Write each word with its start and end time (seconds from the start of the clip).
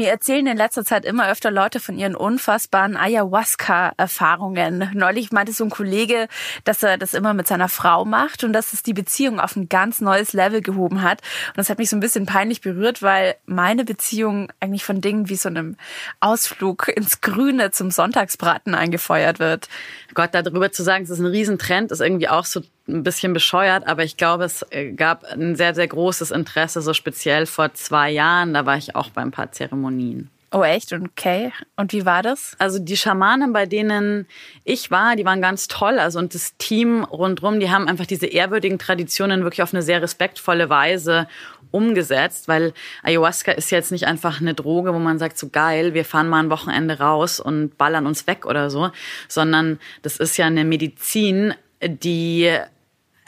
Mir 0.00 0.08
erzählen 0.08 0.46
in 0.46 0.56
letzter 0.56 0.82
Zeit 0.82 1.04
immer 1.04 1.30
öfter 1.30 1.50
Leute 1.50 1.78
von 1.78 1.98
ihren 1.98 2.16
unfassbaren 2.16 2.96
Ayahuasca-Erfahrungen. 2.96 4.90
Neulich 4.94 5.30
meinte 5.30 5.52
so 5.52 5.62
ein 5.62 5.68
Kollege, 5.68 6.26
dass 6.64 6.82
er 6.82 6.96
das 6.96 7.12
immer 7.12 7.34
mit 7.34 7.46
seiner 7.46 7.68
Frau 7.68 8.06
macht 8.06 8.42
und 8.42 8.54
dass 8.54 8.72
es 8.72 8.82
die 8.82 8.94
Beziehung 8.94 9.40
auf 9.40 9.56
ein 9.56 9.68
ganz 9.68 10.00
neues 10.00 10.32
Level 10.32 10.62
gehoben 10.62 11.02
hat. 11.02 11.20
Und 11.48 11.58
das 11.58 11.68
hat 11.68 11.76
mich 11.76 11.90
so 11.90 11.96
ein 11.98 12.00
bisschen 12.00 12.24
peinlich 12.24 12.62
berührt, 12.62 13.02
weil 13.02 13.34
meine 13.44 13.84
Beziehung 13.84 14.50
eigentlich 14.58 14.84
von 14.84 15.02
Dingen 15.02 15.28
wie 15.28 15.36
so 15.36 15.50
einem 15.50 15.76
Ausflug 16.20 16.88
ins 16.88 17.20
Grüne 17.20 17.70
zum 17.70 17.90
Sonntagsbraten 17.90 18.74
eingefeuert 18.74 19.38
wird. 19.38 19.68
Gott, 20.14 20.30
darüber 20.32 20.72
zu 20.72 20.82
sagen, 20.82 21.04
es 21.04 21.10
ist 21.10 21.18
ein 21.18 21.26
Riesentrend, 21.26 21.92
ist 21.92 22.00
irgendwie 22.00 22.30
auch 22.30 22.46
so 22.46 22.62
ein 22.88 23.02
bisschen 23.02 23.32
bescheuert, 23.32 23.86
aber 23.86 24.04
ich 24.04 24.16
glaube, 24.16 24.44
es 24.44 24.64
äh, 24.70 24.92
gab 24.92 25.24
ein 25.24 25.56
sehr, 25.56 25.74
sehr 25.74 25.88
großes 25.88 26.30
Interesse, 26.30 26.82
so 26.82 26.92
speziell 26.92 27.46
vor 27.46 27.72
zwei 27.74 28.10
Jahren. 28.10 28.54
Da 28.54 28.66
war 28.66 28.76
ich 28.76 28.96
auch 28.96 29.10
bei 29.10 29.22
ein 29.22 29.30
paar 29.30 29.52
Zeremonien. 29.52 30.30
Oh 30.52 30.64
echt? 30.64 30.92
Okay. 30.92 31.52
Und 31.76 31.92
wie 31.92 32.04
war 32.04 32.22
das? 32.22 32.56
Also 32.58 32.80
die 32.80 32.96
Schamanen, 32.96 33.52
bei 33.52 33.66
denen 33.66 34.26
ich 34.64 34.90
war, 34.90 35.14
die 35.14 35.24
waren 35.24 35.40
ganz 35.40 35.68
toll. 35.68 36.00
Also 36.00 36.18
und 36.18 36.34
das 36.34 36.56
Team 36.56 37.04
rundrum, 37.04 37.60
die 37.60 37.70
haben 37.70 37.86
einfach 37.86 38.06
diese 38.06 38.26
ehrwürdigen 38.26 38.78
Traditionen 38.78 39.44
wirklich 39.44 39.62
auf 39.62 39.72
eine 39.72 39.82
sehr 39.82 40.02
respektvolle 40.02 40.68
Weise 40.68 41.28
umgesetzt, 41.70 42.48
weil 42.48 42.72
Ayahuasca 43.04 43.52
ist 43.52 43.70
jetzt 43.70 43.92
nicht 43.92 44.08
einfach 44.08 44.40
eine 44.40 44.54
Droge, 44.54 44.92
wo 44.92 44.98
man 44.98 45.20
sagt, 45.20 45.38
so 45.38 45.50
geil, 45.50 45.94
wir 45.94 46.04
fahren 46.04 46.28
mal 46.28 46.42
ein 46.42 46.50
Wochenende 46.50 46.98
raus 46.98 47.38
und 47.38 47.78
ballern 47.78 48.06
uns 48.06 48.26
weg 48.26 48.44
oder 48.44 48.70
so, 48.70 48.90
sondern 49.28 49.78
das 50.02 50.16
ist 50.16 50.36
ja 50.36 50.46
eine 50.46 50.64
Medizin, 50.64 51.54
die 51.82 52.50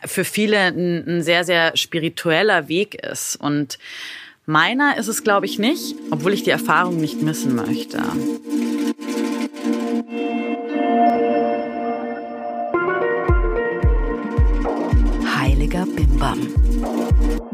für 0.05 0.25
viele 0.25 0.59
ein, 0.59 1.23
sehr, 1.23 1.45
sehr 1.45 1.77
spiritueller 1.77 2.69
Weg 2.69 2.95
ist. 2.95 3.37
Und 3.37 3.79
meiner 4.47 4.97
ist 4.99 5.09
es, 5.09 5.23
glaube 5.23 5.47
ich, 5.47 5.59
nicht, 5.59 5.95
obwohl 6.11 6.33
ich 6.33 6.43
die 6.43 6.51
Erfahrung 6.51 7.01
nicht 7.01 7.23
missen 7.23 7.55
möchte. 7.55 8.03
Heiliger 15.37 15.87
Bimbam. 15.87 17.52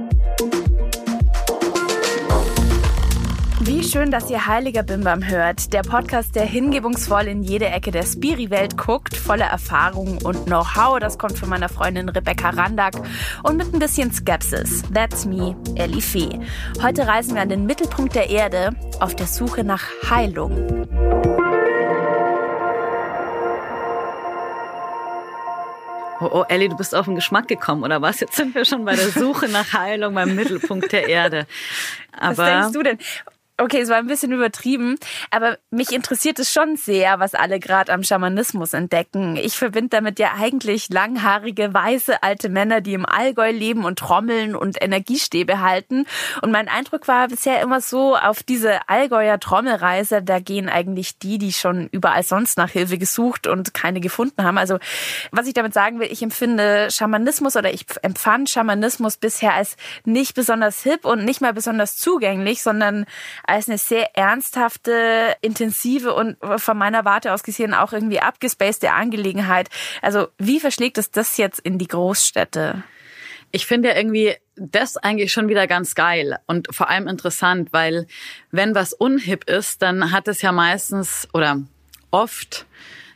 Schön, 3.89 4.11
dass 4.11 4.28
ihr 4.28 4.47
Heiliger 4.47 4.83
Bimbam 4.83 5.27
hört. 5.27 5.72
Der 5.72 5.81
Podcast, 5.81 6.34
der 6.34 6.44
hingebungsvoll 6.44 7.27
in 7.27 7.42
jede 7.42 7.69
Ecke 7.69 7.91
der 7.91 8.03
Spiri-Welt 8.03 8.77
guckt, 8.77 9.17
voller 9.17 9.47
Erfahrung 9.47 10.19
und 10.25 10.45
Know-how. 10.45 10.98
Das 10.98 11.17
kommt 11.17 11.39
von 11.39 11.48
meiner 11.48 11.70
Freundin 11.70 12.11
Rebecca 12.11 12.50
Randack 12.50 12.97
und 13.45 13.56
mit 13.56 13.72
ein 13.72 13.78
bisschen 13.78 14.12
Skepsis. 14.12 14.83
That's 14.92 15.25
me, 15.25 15.56
Ellie 15.77 16.03
Fee. 16.03 16.39
Heute 16.83 17.06
reisen 17.06 17.34
wir 17.34 17.41
an 17.41 17.48
den 17.48 17.64
Mittelpunkt 17.64 18.14
der 18.14 18.28
Erde 18.28 18.72
auf 19.00 19.17
der 19.17 19.27
Suche 19.27 19.64
nach 19.64 19.84
Heilung. 20.11 20.52
Oh, 26.20 26.28
oh, 26.30 26.45
Ellie, 26.48 26.69
du 26.69 26.77
bist 26.77 26.95
auf 26.95 27.06
den 27.06 27.14
Geschmack 27.14 27.48
gekommen, 27.48 27.84
oder 27.84 28.02
was? 28.02 28.20
Jetzt 28.20 28.36
sind 28.36 28.55
wir 28.55 28.67
schon 28.67 28.84
bei 28.84 28.97
der 28.97 29.08
Suche 29.08 29.48
nach 29.48 29.73
Heilung 29.73 30.14
beim 30.14 30.34
Mittelpunkt 30.34 30.92
der 30.92 31.08
Erde. 31.08 31.47
Aber 32.12 32.36
was 32.36 32.50
denkst 32.50 32.73
du 32.73 32.83
denn? 32.83 32.98
Okay, 33.59 33.81
es 33.81 33.89
war 33.89 33.97
ein 33.97 34.06
bisschen 34.06 34.33
übertrieben, 34.33 34.97
aber 35.31 35.59
mich 35.70 35.92
interessiert 35.92 36.39
es 36.39 36.53
schon 36.53 36.77
sehr, 36.77 37.19
was 37.19 37.34
alle 37.34 37.59
gerade 37.59 37.92
am 37.92 38.05
Schamanismus 38.05 38.73
entdecken. 38.73 39.37
Ich 39.37 39.59
verbinde 39.59 39.91
damit 39.91 40.19
ja 40.19 40.33
eigentlich 40.39 40.89
langhaarige, 40.91 41.75
weiße, 41.75 42.23
alte 42.23 42.48
Männer, 42.48 42.81
die 42.81 42.95
im 42.95 43.05
Allgäu 43.05 43.51
leben 43.51 43.84
und 43.84 43.98
trommeln 43.98 44.55
und 44.55 44.81
Energiestäbe 44.81 45.61
halten. 45.61 46.06
Und 46.41 46.53
mein 46.53 46.69
Eindruck 46.69 47.09
war 47.09 47.29
bisher 47.29 47.61
immer 47.61 47.81
so, 47.81 48.17
auf 48.17 48.42
diese 48.42 48.89
Allgäuer 48.89 49.41
Trommelreise, 49.41 50.23
da 50.23 50.39
gehen 50.39 50.69
eigentlich 50.69 51.19
die, 51.19 51.39
die 51.39 51.53
schon 51.53 51.89
überall 51.91 52.23
sonst 52.23 52.59
nach 52.59 52.70
Hilfe 52.70 52.98
gesucht 52.98 53.47
und 53.47 53.75
keine 53.75 54.01
gefunden 54.01 54.45
haben. 54.45 54.59
Also 54.59 54.79
was 55.33 55.47
ich 55.47 55.55
damit 55.55 55.75
sagen 55.75 55.98
will, 55.98 56.09
ich 56.11 56.23
empfinde 56.23 56.89
Schamanismus 56.91 57.57
oder 57.57 57.73
ich 57.73 57.86
empfand 58.02 58.51
Schamanismus 58.51 59.17
bisher 59.17 59.55
als 59.55 59.77
nicht 60.05 60.35
besonders 60.35 60.83
hip 60.83 61.05
und 61.05 61.25
nicht 61.25 61.40
mal 61.40 61.52
besonders 61.52 61.96
zugänglich, 61.96 62.63
sondern 62.63 63.07
als 63.48 63.69
eine 63.69 63.79
sehr 63.79 64.17
ernsthafte, 64.17 65.35
intensive 65.41 66.14
und 66.14 66.36
von 66.59 66.77
meiner 66.77 67.05
Warte 67.05 67.33
aus 67.33 67.42
gesehen 67.42 67.75
auch 67.75 67.92
irgendwie 67.92 68.20
abgespacede 68.20 68.92
Angelegenheit. 68.92 69.69
Also 70.03 70.29
wie 70.39 70.61
verschlägt 70.61 70.98
es 70.98 71.11
das 71.11 71.36
jetzt 71.39 71.58
in 71.58 71.79
die 71.79 71.89
Großstädte? 71.89 72.83
Ich 73.51 73.67
finde 73.67 73.89
ja 73.89 73.97
irgendwie 73.97 74.37
das 74.57 74.98
eigentlich 74.98 75.33
schon 75.33 75.48
wieder 75.48 75.67
ganz 75.67 75.95
geil 75.95 76.39
und 76.47 76.69
vor 76.75 76.91
allem 76.91 77.08
interessant, 77.08 77.73
weil 77.73 78.07
wenn 78.51 78.75
was 78.75 78.92
unhip 78.92 79.48
ist, 79.48 79.81
dann 79.81 80.13
hat 80.13 80.29
es 80.29 80.42
ja 80.42 80.53
meistens 80.53 81.27
oder 81.33 81.63
oft 82.11 82.67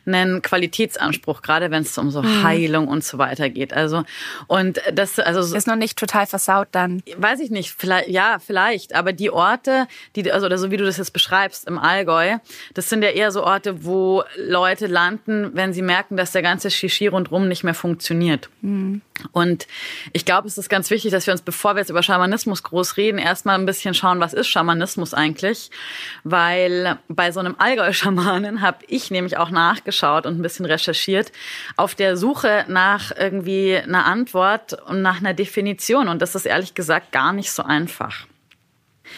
einen 0.05 0.41
Qualitätsanspruch, 0.41 1.41
gerade 1.41 1.71
wenn 1.71 1.83
es 1.83 1.97
um 1.97 2.11
so 2.11 2.21
mhm. 2.21 2.43
Heilung 2.43 2.87
und 2.87 3.03
so 3.03 3.17
weiter 3.17 3.49
geht. 3.49 3.73
Also 3.73 4.03
und 4.47 4.81
das 4.93 5.19
also 5.19 5.55
ist 5.55 5.67
noch 5.67 5.75
nicht 5.75 5.97
total 5.97 6.25
versaut 6.25 6.67
dann. 6.71 7.01
Weiß 7.17 7.39
ich 7.39 7.49
nicht, 7.49 7.71
vielleicht 7.71 8.09
ja, 8.09 8.39
vielleicht, 8.45 8.95
aber 8.95 9.13
die 9.13 9.31
Orte, 9.31 9.87
die 10.15 10.31
also 10.31 10.45
oder 10.45 10.57
so 10.57 10.71
wie 10.71 10.77
du 10.77 10.85
das 10.85 10.97
jetzt 10.97 11.13
beschreibst 11.13 11.67
im 11.67 11.77
Allgäu, 11.77 12.37
das 12.73 12.89
sind 12.89 13.03
ja 13.03 13.09
eher 13.09 13.31
so 13.31 13.43
Orte, 13.43 13.85
wo 13.85 14.23
Leute 14.37 14.87
landen, 14.87 15.51
wenn 15.53 15.73
sie 15.73 15.81
merken, 15.81 16.17
dass 16.17 16.31
der 16.31 16.41
ganze 16.41 16.69
Shishi 16.69 17.07
rundrum 17.07 17.47
nicht 17.47 17.63
mehr 17.63 17.73
funktioniert. 17.73 18.49
Mhm. 18.61 19.01
Und 19.31 19.67
ich 20.11 20.25
glaube, 20.25 20.47
es 20.47 20.57
ist 20.57 20.69
ganz 20.69 20.89
wichtig, 20.89 21.11
dass 21.11 21.27
wir 21.27 21.33
uns, 21.33 21.43
bevor 21.43 21.75
wir 21.75 21.79
jetzt 21.79 21.89
über 21.89 22.01
Schamanismus 22.01 22.63
groß 22.63 22.97
reden, 22.97 23.19
erstmal 23.19 23.57
ein 23.59 23.65
bisschen 23.65 23.93
schauen, 23.93 24.19
was 24.19 24.33
ist 24.33 24.47
Schamanismus 24.47 25.13
eigentlich? 25.13 25.69
Weil 26.23 26.97
bei 27.07 27.31
so 27.31 27.39
einem 27.39 27.55
Allgäu-Schamanen 27.57 28.61
habe 28.61 28.79
ich 28.87 29.11
nämlich 29.11 29.37
auch 29.37 29.51
nachgeschaut 29.51 29.92
und 30.25 30.39
ein 30.39 30.41
bisschen 30.41 30.65
recherchiert 30.65 31.31
auf 31.77 31.95
der 31.95 32.17
Suche 32.17 32.65
nach 32.67 33.11
irgendwie 33.17 33.77
einer 33.77 34.05
Antwort 34.05 34.73
und 34.83 35.01
nach 35.01 35.19
einer 35.19 35.33
Definition. 35.33 36.07
Und 36.07 36.21
das 36.21 36.35
ist 36.35 36.45
ehrlich 36.45 36.73
gesagt 36.73 37.11
gar 37.11 37.33
nicht 37.33 37.51
so 37.51 37.63
einfach. 37.63 38.25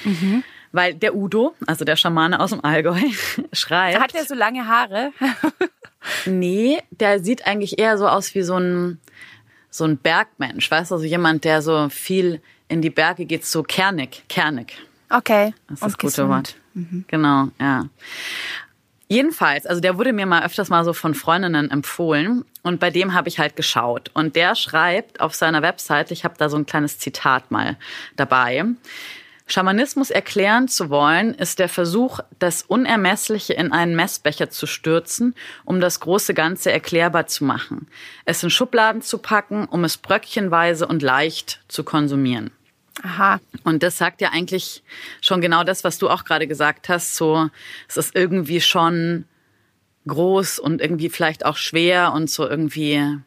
Mhm. 0.03 0.43
Weil 0.71 0.93
der 0.93 1.15
Udo, 1.15 1.55
also 1.67 1.85
der 1.85 1.95
Schamane 1.95 2.39
aus 2.39 2.49
dem 2.49 2.63
Allgäu, 2.63 2.99
schreibt. 3.53 3.99
Hat 3.99 4.13
der 4.13 4.25
so 4.25 4.35
lange 4.35 4.67
Haare? 4.67 5.11
nee, 6.25 6.81
der 6.91 7.19
sieht 7.23 7.47
eigentlich 7.47 7.79
eher 7.79 7.97
so 7.97 8.07
aus 8.07 8.35
wie 8.35 8.41
so 8.43 8.57
ein 8.57 8.99
so 9.75 9.83
ein 9.83 9.97
Bergmensch, 9.97 10.71
weißt 10.71 10.91
du, 10.91 10.95
also 10.95 11.05
jemand, 11.05 11.43
der 11.43 11.61
so 11.61 11.89
viel 11.89 12.41
in 12.69 12.81
die 12.81 12.89
Berge 12.89 13.25
geht, 13.25 13.45
so 13.45 13.61
kernig, 13.61 14.23
kernig. 14.29 14.77
Okay. 15.09 15.53
Das 15.67 15.81
ist 15.81 15.83
das 15.83 15.97
gute 15.97 16.29
Wort. 16.29 16.55
Mhm. 16.73 17.03
Genau, 17.07 17.49
ja. 17.59 17.85
Jedenfalls, 19.07 19.67
also 19.67 19.81
der 19.81 19.97
wurde 19.97 20.13
mir 20.13 20.25
mal 20.25 20.43
öfters 20.43 20.69
mal 20.69 20.83
so 20.83 20.93
von 20.93 21.13
Freundinnen 21.13 21.69
empfohlen 21.69 22.43
und 22.63 22.79
bei 22.79 22.89
dem 22.89 23.13
habe 23.13 23.29
ich 23.29 23.37
halt 23.37 23.55
geschaut 23.55 24.09
und 24.15 24.35
der 24.35 24.55
schreibt 24.55 25.19
auf 25.19 25.35
seiner 25.35 25.61
Webseite, 25.61 26.13
ich 26.13 26.23
habe 26.23 26.35
da 26.39 26.49
so 26.49 26.57
ein 26.57 26.65
kleines 26.65 26.97
Zitat 26.97 27.51
mal 27.51 27.77
dabei. 28.15 28.65
Schamanismus 29.47 30.09
erklären 30.09 30.67
zu 30.67 30.89
wollen, 30.89 31.35
ist 31.35 31.59
der 31.59 31.69
Versuch, 31.69 32.19
das 32.39 32.63
Unermessliche 32.63 33.53
in 33.53 33.71
einen 33.71 33.95
Messbecher 33.95 34.49
zu 34.49 34.65
stürzen, 34.65 35.35
um 35.65 35.79
das 35.79 35.99
große 35.99 36.33
Ganze 36.33 36.71
erklärbar 36.71 37.27
zu 37.27 37.43
machen, 37.43 37.87
es 38.25 38.41
in 38.41 38.49
Schubladen 38.49 39.03
zu 39.03 39.19
packen, 39.19 39.65
um 39.65 39.83
es 39.83 39.97
bröckchenweise 39.97 40.87
und 40.87 41.03
leicht 41.03 41.61
zu 41.67 41.83
konsumieren. 41.83 42.49
Aha. 43.03 43.39
Und 43.63 43.83
das 43.83 43.97
sagt 43.97 44.21
ja 44.21 44.29
eigentlich 44.31 44.83
schon 45.21 45.41
genau 45.41 45.63
das, 45.63 45.83
was 45.83 45.97
du 45.97 46.09
auch 46.09 46.23
gerade 46.23 46.47
gesagt 46.47 46.89
hast. 46.89 47.15
So, 47.15 47.49
es 47.87 47.97
ist 47.97 48.15
irgendwie 48.15 48.61
schon 48.61 49.25
groß 50.07 50.59
und 50.59 50.81
irgendwie 50.81 51.09
vielleicht 51.09 51.45
auch 51.45 51.57
schwer 51.57 52.13
und 52.13 52.29
so 52.29 52.47
irgendwie 52.47 53.19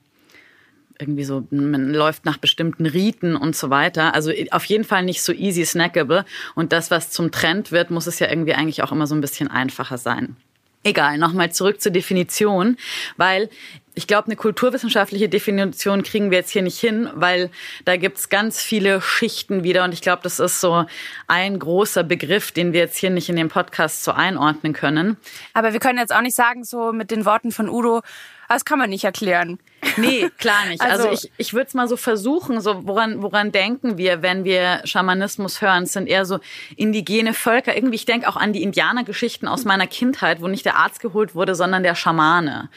irgendwie 1.00 1.24
so, 1.24 1.46
man 1.50 1.92
läuft 1.92 2.24
nach 2.24 2.38
bestimmten 2.38 2.84
Riten 2.84 3.36
und 3.36 3.54
so 3.54 3.70
weiter. 3.70 4.14
Also 4.14 4.32
auf 4.50 4.64
jeden 4.64 4.82
Fall 4.82 5.04
nicht 5.04 5.22
so 5.22 5.32
easy 5.32 5.64
snackable. 5.64 6.24
Und 6.56 6.72
das, 6.72 6.90
was 6.90 7.10
zum 7.10 7.30
Trend 7.30 7.70
wird, 7.70 7.90
muss 7.90 8.08
es 8.08 8.18
ja 8.18 8.28
irgendwie 8.28 8.54
eigentlich 8.54 8.82
auch 8.82 8.90
immer 8.90 9.06
so 9.06 9.14
ein 9.14 9.20
bisschen 9.20 9.48
einfacher 9.48 9.98
sein. 9.98 10.36
Egal, 10.84 11.18
nochmal 11.18 11.52
zurück 11.52 11.80
zur 11.80 11.92
Definition, 11.92 12.76
weil 13.16 13.50
ich 13.98 14.06
glaube, 14.06 14.26
eine 14.26 14.36
kulturwissenschaftliche 14.36 15.28
Definition 15.28 16.04
kriegen 16.04 16.30
wir 16.30 16.38
jetzt 16.38 16.50
hier 16.50 16.62
nicht 16.62 16.78
hin, 16.78 17.10
weil 17.14 17.50
da 17.84 17.96
gibt's 17.96 18.28
ganz 18.28 18.62
viele 18.62 19.00
Schichten 19.00 19.64
wieder 19.64 19.82
und 19.82 19.92
ich 19.92 20.02
glaube, 20.02 20.22
das 20.22 20.38
ist 20.38 20.60
so 20.60 20.86
ein 21.26 21.58
großer 21.58 22.04
Begriff, 22.04 22.52
den 22.52 22.72
wir 22.72 22.78
jetzt 22.78 22.96
hier 22.96 23.10
nicht 23.10 23.28
in 23.28 23.34
dem 23.34 23.48
Podcast 23.48 24.04
so 24.04 24.12
einordnen 24.12 24.72
können. 24.72 25.16
Aber 25.52 25.72
wir 25.72 25.80
können 25.80 25.98
jetzt 25.98 26.14
auch 26.14 26.20
nicht 26.20 26.36
sagen, 26.36 26.62
so 26.62 26.92
mit 26.92 27.10
den 27.10 27.24
Worten 27.24 27.50
von 27.50 27.68
Udo, 27.68 28.02
das 28.48 28.64
kann 28.64 28.78
man 28.78 28.90
nicht 28.90 29.04
erklären. 29.04 29.58
Nee, 29.96 30.30
klar 30.38 30.66
nicht. 30.66 30.80
Also, 30.80 31.08
also 31.08 31.26
ich, 31.26 31.32
ich 31.36 31.54
würde 31.54 31.66
es 31.68 31.74
mal 31.74 31.88
so 31.88 31.96
versuchen, 31.96 32.60
so 32.60 32.86
woran, 32.86 33.22
woran 33.22 33.52
denken 33.52 33.98
wir, 33.98 34.22
wenn 34.22 34.44
wir 34.44 34.80
Schamanismus 34.84 35.60
hören? 35.60 35.84
Es 35.84 35.92
sind 35.92 36.08
eher 36.08 36.24
so 36.24 36.40
indigene 36.76 37.34
Völker. 37.34 37.76
Irgendwie, 37.76 37.96
ich 37.96 38.06
denke 38.06 38.28
auch 38.28 38.36
an 38.36 38.52
die 38.52 38.62
Indianergeschichten 38.62 39.48
aus 39.48 39.64
meiner 39.64 39.86
Kindheit, 39.86 40.40
wo 40.40 40.48
nicht 40.48 40.64
der 40.64 40.76
Arzt 40.76 41.00
geholt 41.00 41.34
wurde, 41.34 41.54
sondern 41.54 41.82
der 41.82 41.94
Schamane. 41.94 42.70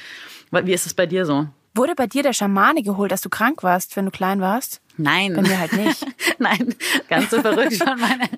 Wie 0.51 0.73
ist 0.73 0.85
es 0.85 0.93
bei 0.93 1.05
dir 1.05 1.25
so? 1.25 1.47
Wurde 1.73 1.95
bei 1.95 2.05
dir 2.05 2.21
der 2.21 2.33
Schamane 2.33 2.83
geholt, 2.83 3.11
dass 3.11 3.21
du 3.21 3.29
krank 3.29 3.63
warst, 3.63 3.95
wenn 3.95 4.05
du 4.05 4.11
klein 4.11 4.41
warst? 4.41 4.81
Nein. 4.97 5.33
Bei 5.33 5.41
mir 5.41 5.57
halt 5.57 5.71
nicht. 5.73 6.05
Nein, 6.37 6.75
ganz 7.07 7.29
so 7.29 7.41
verrückt 7.41 7.73
schon 7.73 7.99
meine. 7.99 8.29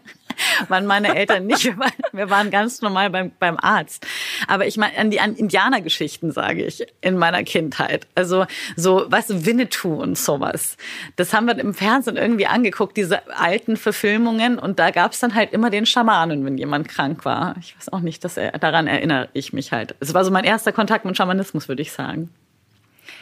waren 0.67 0.85
meine 0.85 1.15
Eltern 1.15 1.47
nicht. 1.47 1.63
Wir 1.65 1.77
waren, 1.77 1.91
wir 2.11 2.29
waren 2.29 2.51
ganz 2.51 2.81
normal 2.81 3.09
beim, 3.09 3.31
beim 3.39 3.57
Arzt. 3.57 4.05
Aber 4.47 4.67
ich 4.67 4.77
meine, 4.77 4.97
an 4.97 5.09
die 5.09 5.19
an 5.19 5.35
Indianergeschichten 5.35 6.31
sage 6.31 6.63
ich 6.63 6.85
in 7.01 7.17
meiner 7.17 7.43
Kindheit. 7.43 8.07
Also 8.13 8.45
so, 8.75 9.05
weißt 9.07 9.31
du, 9.31 9.45
Winnetou 9.45 9.95
und 9.95 10.17
sowas. 10.17 10.77
Das 11.15 11.33
haben 11.33 11.47
wir 11.47 11.57
im 11.57 11.73
Fernsehen 11.73 12.17
irgendwie 12.17 12.45
angeguckt, 12.45 12.97
diese 12.97 13.27
alten 13.35 13.77
Verfilmungen. 13.77 14.59
Und 14.59 14.77
da 14.77 14.91
gab 14.91 15.13
es 15.13 15.19
dann 15.19 15.33
halt 15.33 15.53
immer 15.53 15.71
den 15.71 15.87
Schamanen, 15.87 16.45
wenn 16.45 16.57
jemand 16.57 16.87
krank 16.87 17.25
war. 17.25 17.55
Ich 17.59 17.75
weiß 17.77 17.91
auch 17.93 18.01
nicht, 18.01 18.23
dass 18.23 18.37
er, 18.37 18.51
daran 18.59 18.85
erinnere 18.85 19.29
ich 19.33 19.53
mich 19.53 19.71
halt. 19.71 19.95
Es 19.99 20.13
war 20.13 20.23
so 20.23 20.29
mein 20.29 20.45
erster 20.45 20.71
Kontakt 20.71 21.05
mit 21.05 21.17
Schamanismus, 21.17 21.67
würde 21.67 21.81
ich 21.81 21.91
sagen. 21.91 22.29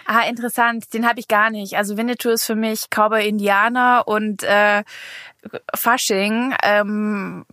Ah, 0.06 0.24
interessant. 0.28 0.94
Den 0.94 1.08
habe 1.08 1.20
ich 1.20 1.28
gar 1.28 1.50
nicht. 1.50 1.78
Also 1.78 1.98
Winnetou 1.98 2.30
ist 2.30 2.46
für 2.46 2.56
mich 2.56 2.90
Cowboy 2.90 3.28
Indianer 3.28 4.04
und 4.08 4.44
äh, 4.44 4.84
Fasching. 5.76 6.54
Ähm, 6.64 7.46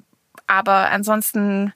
aber 0.47 0.91
ansonsten 0.91 1.73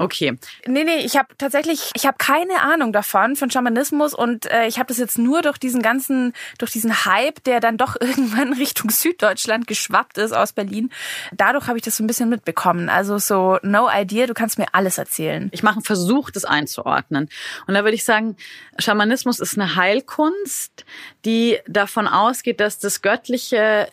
Okay. 0.00 0.38
Nee, 0.64 0.84
nee, 0.84 0.98
ich 0.98 1.16
habe 1.16 1.28
tatsächlich, 1.38 1.90
ich 1.94 2.06
habe 2.06 2.16
keine 2.18 2.60
Ahnung 2.60 2.92
davon, 2.92 3.34
von 3.34 3.50
Schamanismus 3.50 4.14
und 4.14 4.46
äh, 4.46 4.68
ich 4.68 4.78
habe 4.78 4.86
das 4.86 4.98
jetzt 4.98 5.18
nur 5.18 5.42
durch 5.42 5.58
diesen 5.58 5.82
ganzen, 5.82 6.34
durch 6.58 6.70
diesen 6.70 7.04
Hype, 7.04 7.42
der 7.42 7.58
dann 7.58 7.76
doch 7.76 7.96
irgendwann 8.00 8.52
Richtung 8.52 8.90
Süddeutschland 8.90 9.66
geschwappt 9.66 10.18
ist 10.18 10.32
aus 10.32 10.52
Berlin. 10.52 10.90
Dadurch 11.32 11.66
habe 11.66 11.78
ich 11.78 11.84
das 11.84 11.96
so 11.96 12.04
ein 12.04 12.06
bisschen 12.06 12.28
mitbekommen. 12.28 12.88
Also 12.88 13.18
so, 13.18 13.58
no 13.62 13.88
idea, 13.92 14.26
du 14.26 14.34
kannst 14.34 14.56
mir 14.58 14.66
alles 14.72 14.98
erzählen. 14.98 15.48
Ich 15.52 15.64
mache 15.64 15.76
einen 15.76 15.84
Versuch, 15.84 16.30
das 16.30 16.44
einzuordnen. 16.44 17.28
Und 17.66 17.74
da 17.74 17.82
würde 17.82 17.96
ich 17.96 18.04
sagen, 18.04 18.36
Schamanismus 18.78 19.40
ist 19.40 19.58
eine 19.58 19.74
Heilkunst, 19.74 20.84
die 21.24 21.58
davon 21.66 22.06
ausgeht, 22.06 22.60
dass 22.60 22.78
das 22.78 23.02
Göttliche 23.02 23.88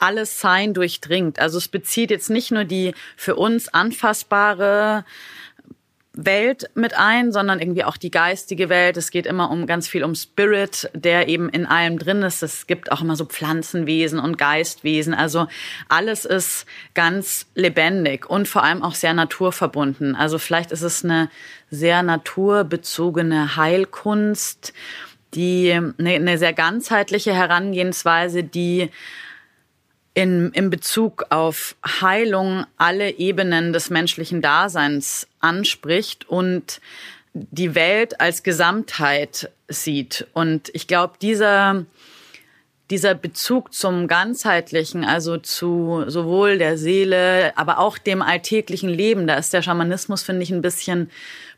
alles 0.00 0.40
Sein 0.40 0.74
durchdringt. 0.74 1.38
Also 1.38 1.58
es 1.58 1.68
bezieht 1.68 2.10
jetzt 2.10 2.30
nicht 2.30 2.50
nur 2.50 2.64
die 2.64 2.94
für 3.16 3.36
uns 3.36 3.68
anfassbare 3.68 5.04
Welt 6.12 6.70
mit 6.74 6.94
ein, 6.94 7.30
sondern 7.30 7.60
irgendwie 7.60 7.84
auch 7.84 7.96
die 7.96 8.10
geistige 8.10 8.68
Welt. 8.68 8.96
Es 8.96 9.10
geht 9.10 9.26
immer 9.26 9.50
um 9.50 9.66
ganz 9.66 9.86
viel 9.86 10.02
um 10.02 10.14
Spirit, 10.14 10.90
der 10.92 11.28
eben 11.28 11.48
in 11.48 11.66
allem 11.66 11.98
drin 11.98 12.22
ist. 12.22 12.42
Es 12.42 12.66
gibt 12.66 12.90
auch 12.90 13.00
immer 13.00 13.14
so 13.14 13.24
Pflanzenwesen 13.24 14.18
und 14.18 14.36
Geistwesen. 14.36 15.14
Also 15.14 15.46
alles 15.88 16.24
ist 16.24 16.66
ganz 16.94 17.46
lebendig 17.54 18.28
und 18.28 18.48
vor 18.48 18.64
allem 18.64 18.82
auch 18.82 18.94
sehr 18.94 19.14
naturverbunden. 19.14 20.16
Also 20.16 20.38
vielleicht 20.38 20.72
ist 20.72 20.82
es 20.82 21.04
eine 21.04 21.30
sehr 21.70 22.02
naturbezogene 22.02 23.56
Heilkunst, 23.56 24.72
die 25.34 25.70
eine, 25.70 26.10
eine 26.14 26.38
sehr 26.38 26.52
ganzheitliche 26.52 27.32
Herangehensweise, 27.32 28.42
die 28.42 28.90
in, 30.14 30.50
in 30.52 30.70
Bezug 30.70 31.26
auf 31.30 31.76
Heilung 32.00 32.66
alle 32.76 33.12
Ebenen 33.12 33.72
des 33.72 33.90
menschlichen 33.90 34.42
Daseins 34.42 35.28
anspricht 35.40 36.28
und 36.28 36.80
die 37.32 37.74
Welt 37.74 38.20
als 38.20 38.42
Gesamtheit 38.42 39.50
sieht. 39.68 40.26
Und 40.32 40.70
ich 40.74 40.88
glaube, 40.88 41.14
dieser, 41.22 41.86
dieser 42.90 43.14
Bezug 43.14 43.72
zum 43.72 44.08
Ganzheitlichen, 44.08 45.04
also 45.04 45.36
zu 45.38 46.04
sowohl 46.08 46.58
der 46.58 46.76
Seele, 46.76 47.56
aber 47.56 47.78
auch 47.78 47.98
dem 47.98 48.20
alltäglichen 48.20 48.90
Leben, 48.90 49.28
da 49.28 49.36
ist 49.36 49.52
der 49.52 49.62
Schamanismus, 49.62 50.24
finde 50.24 50.42
ich, 50.42 50.50
ein 50.50 50.62
bisschen 50.62 51.10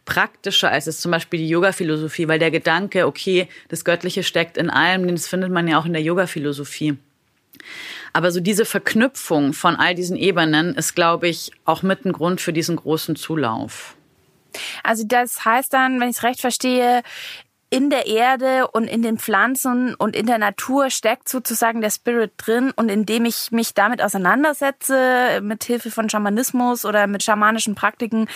praktischer 0.04 0.70
als 0.70 0.88
es 0.88 1.00
zum 1.00 1.12
Beispiel 1.12 1.38
die 1.38 1.48
Yoga-Philosophie, 1.48 2.28
weil 2.28 2.38
der 2.38 2.50
Gedanke, 2.50 3.06
okay, 3.06 3.48
das 3.68 3.84
Göttliche 3.84 4.24
steckt 4.24 4.58
in 4.58 4.68
allem, 4.68 5.08
das 5.08 5.28
findet 5.28 5.52
man 5.52 5.68
ja 5.68 5.78
auch 5.78 5.86
in 5.86 5.92
der 5.92 6.02
Yoga-Philosophie. 6.02 6.98
Aber 8.12 8.30
so 8.30 8.40
diese 8.40 8.64
Verknüpfung 8.64 9.52
von 9.52 9.76
all 9.76 9.94
diesen 9.94 10.16
Ebenen 10.16 10.74
ist, 10.74 10.94
glaube 10.94 11.28
ich, 11.28 11.52
auch 11.64 11.82
mit 11.82 12.04
ein 12.04 12.12
Grund 12.12 12.40
für 12.40 12.52
diesen 12.52 12.76
großen 12.76 13.16
Zulauf. 13.16 13.96
Also 14.82 15.04
das 15.06 15.44
heißt 15.44 15.72
dann, 15.72 16.00
wenn 16.00 16.10
ich 16.10 16.16
es 16.16 16.22
recht 16.22 16.40
verstehe, 16.40 17.02
in 17.70 17.88
der 17.88 18.06
Erde 18.06 18.68
und 18.68 18.84
in 18.84 19.00
den 19.00 19.16
Pflanzen 19.16 19.94
und 19.94 20.14
in 20.14 20.26
der 20.26 20.36
Natur 20.36 20.90
steckt 20.90 21.26
sozusagen 21.26 21.80
der 21.80 21.88
Spirit 21.88 22.32
drin 22.36 22.70
und 22.76 22.90
indem 22.90 23.24
ich 23.24 23.50
mich 23.50 23.72
damit 23.72 24.02
auseinandersetze, 24.02 25.40
mit 25.42 25.64
Hilfe 25.64 25.90
von 25.90 26.10
Schamanismus 26.10 26.84
oder 26.84 27.06
mit 27.06 27.22
schamanischen 27.22 27.74
Praktiken, 27.74 28.28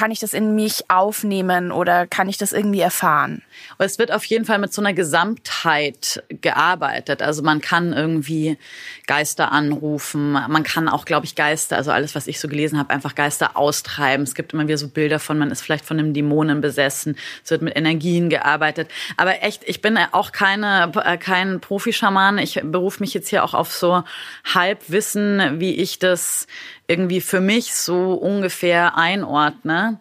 kann 0.00 0.10
ich 0.10 0.18
das 0.18 0.32
in 0.32 0.54
mich 0.54 0.84
aufnehmen 0.88 1.70
oder 1.72 2.06
kann 2.06 2.26
ich 2.26 2.38
das 2.38 2.54
irgendwie 2.54 2.80
erfahren? 2.80 3.42
Es 3.76 3.98
wird 3.98 4.10
auf 4.10 4.24
jeden 4.24 4.46
Fall 4.46 4.58
mit 4.58 4.72
so 4.72 4.80
einer 4.80 4.94
Gesamtheit 4.94 6.22
gearbeitet. 6.40 7.20
Also 7.20 7.42
man 7.42 7.60
kann 7.60 7.92
irgendwie 7.92 8.56
Geister 9.06 9.52
anrufen, 9.52 10.32
man 10.32 10.62
kann 10.62 10.88
auch, 10.88 11.04
glaube 11.04 11.26
ich, 11.26 11.34
Geister, 11.34 11.76
also 11.76 11.90
alles, 11.90 12.14
was 12.14 12.28
ich 12.28 12.40
so 12.40 12.48
gelesen 12.48 12.78
habe, 12.78 12.88
einfach 12.88 13.14
Geister 13.14 13.58
austreiben. 13.58 14.22
Es 14.22 14.34
gibt 14.34 14.54
immer 14.54 14.66
wieder 14.66 14.78
so 14.78 14.88
Bilder 14.88 15.18
von, 15.18 15.36
man 15.36 15.50
ist 15.50 15.60
vielleicht 15.60 15.84
von 15.84 15.98
einem 15.98 16.14
Dämonen 16.14 16.62
besessen. 16.62 17.14
Es 17.44 17.50
wird 17.50 17.60
mit 17.60 17.76
Energien 17.76 18.30
gearbeitet. 18.30 18.90
Aber 19.18 19.42
echt, 19.42 19.64
ich 19.68 19.82
bin 19.82 19.98
auch 20.12 20.32
keine, 20.32 20.92
äh, 21.04 21.18
kein 21.18 21.60
Profi-Schaman. 21.60 22.38
Ich 22.38 22.58
berufe 22.64 23.00
mich 23.00 23.12
jetzt 23.12 23.28
hier 23.28 23.44
auch 23.44 23.52
auf 23.52 23.70
so 23.70 24.02
Halbwissen, 24.54 25.60
wie 25.60 25.74
ich 25.74 25.98
das 25.98 26.46
irgendwie 26.90 27.20
für 27.20 27.40
mich 27.40 27.72
so 27.72 28.14
ungefähr 28.14 28.96
einordne 28.96 30.00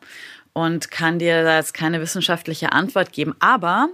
und 0.53 0.89
kann 0.89 1.19
dir 1.19 1.43
da 1.43 1.57
jetzt 1.57 1.75
keine 1.75 2.01
wissenschaftliche 2.01 2.71
Antwort 2.71 3.13
geben. 3.13 3.35
Aber 3.39 3.89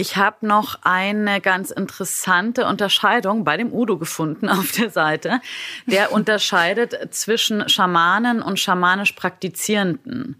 ich 0.00 0.16
habe 0.16 0.46
noch 0.46 0.78
eine 0.82 1.42
ganz 1.42 1.70
interessante 1.70 2.64
Unterscheidung 2.64 3.44
bei 3.44 3.58
dem 3.58 3.70
Udo 3.70 3.98
gefunden 3.98 4.48
auf 4.48 4.72
der 4.72 4.88
Seite. 4.88 5.42
Der 5.84 6.10
unterscheidet 6.12 6.96
zwischen 7.10 7.68
Schamanen 7.68 8.40
und 8.40 8.58
schamanisch 8.58 9.12
Praktizierenden. 9.12 10.36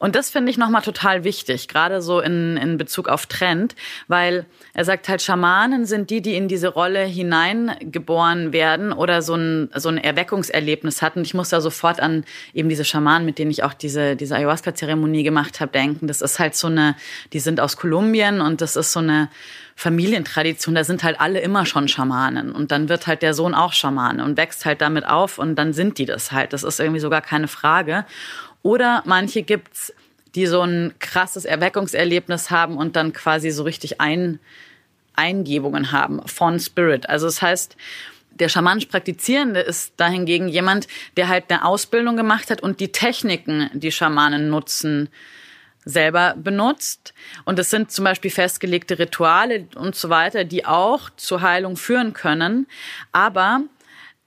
Und 0.00 0.16
das 0.16 0.30
finde 0.30 0.50
ich 0.50 0.58
nochmal 0.58 0.82
total 0.82 1.22
wichtig, 1.22 1.68
gerade 1.68 2.02
so 2.02 2.18
in, 2.18 2.56
in 2.56 2.76
Bezug 2.76 3.08
auf 3.08 3.26
Trend, 3.26 3.76
weil 4.08 4.46
er 4.72 4.84
sagt 4.84 5.08
halt, 5.08 5.22
Schamanen 5.22 5.86
sind 5.86 6.10
die, 6.10 6.20
die 6.20 6.34
in 6.34 6.48
diese 6.48 6.66
Rolle 6.66 7.04
hineingeboren 7.04 8.52
werden 8.52 8.92
oder 8.92 9.22
so 9.22 9.36
ein, 9.36 9.70
so 9.76 9.90
ein 9.90 9.98
Erweckungserlebnis 9.98 11.02
hatten. 11.02 11.22
Ich 11.22 11.34
muss 11.34 11.50
da 11.50 11.60
sofort 11.60 12.00
an 12.00 12.24
eben 12.52 12.68
diese 12.68 12.84
Schamanen, 12.84 13.24
mit 13.24 13.38
denen 13.38 13.52
ich 13.52 13.62
auch 13.62 13.74
diese, 13.74 14.16
diese 14.16 14.34
Ayahuasca-Zeremonie 14.34 15.22
gemacht 15.22 15.60
habe, 15.60 15.70
denken. 15.70 16.08
Das 16.08 16.20
ist 16.20 16.40
halt 16.40 16.56
so 16.56 16.66
eine, 16.66 16.96
die 17.32 17.38
sind 17.38 17.60
aus 17.60 17.76
Kolumbien 17.76 18.40
und 18.40 18.60
das 18.60 18.74
ist 18.74 18.90
so 18.90 19.03
eine 19.08 19.30
Familientradition, 19.76 20.74
da 20.74 20.84
sind 20.84 21.02
halt 21.02 21.20
alle 21.20 21.40
immer 21.40 21.66
schon 21.66 21.88
Schamanen 21.88 22.52
und 22.52 22.70
dann 22.70 22.88
wird 22.88 23.06
halt 23.06 23.22
der 23.22 23.34
Sohn 23.34 23.54
auch 23.54 23.72
Schamane 23.72 24.24
und 24.24 24.36
wächst 24.36 24.64
halt 24.64 24.80
damit 24.80 25.06
auf 25.06 25.38
und 25.38 25.56
dann 25.56 25.72
sind 25.72 25.98
die 25.98 26.06
das 26.06 26.32
halt. 26.32 26.52
Das 26.52 26.62
ist 26.62 26.80
irgendwie 26.80 27.00
sogar 27.00 27.22
keine 27.22 27.48
Frage. 27.48 28.04
Oder 28.62 29.02
manche 29.04 29.42
gibt's, 29.42 29.92
die 30.34 30.46
so 30.46 30.62
ein 30.62 30.94
krasses 30.98 31.44
Erweckungserlebnis 31.44 32.50
haben 32.50 32.76
und 32.76 32.96
dann 32.96 33.12
quasi 33.12 33.50
so 33.50 33.62
richtig 33.62 34.00
ein, 34.00 34.40
Eingebungen 35.16 35.92
haben 35.92 36.26
von 36.26 36.58
Spirit. 36.58 37.08
Also 37.08 37.26
das 37.26 37.40
heißt, 37.40 37.76
der 38.30 38.48
schamanisch 38.48 38.86
Praktizierende 38.86 39.60
ist 39.60 39.94
dahingegen 39.96 40.48
jemand, 40.48 40.88
der 41.16 41.28
halt 41.28 41.44
eine 41.48 41.64
Ausbildung 41.64 42.16
gemacht 42.16 42.50
hat 42.50 42.62
und 42.62 42.80
die 42.80 42.90
Techniken, 42.90 43.70
die 43.72 43.92
Schamanen 43.92 44.50
nutzen, 44.50 45.08
selber 45.84 46.34
benutzt. 46.36 47.14
Und 47.44 47.58
es 47.58 47.70
sind 47.70 47.90
zum 47.90 48.04
Beispiel 48.04 48.30
festgelegte 48.30 48.98
Rituale 48.98 49.66
und 49.74 49.94
so 49.94 50.08
weiter, 50.08 50.44
die 50.44 50.64
auch 50.64 51.10
zur 51.16 51.42
Heilung 51.42 51.76
führen 51.76 52.12
können. 52.12 52.66
Aber 53.12 53.62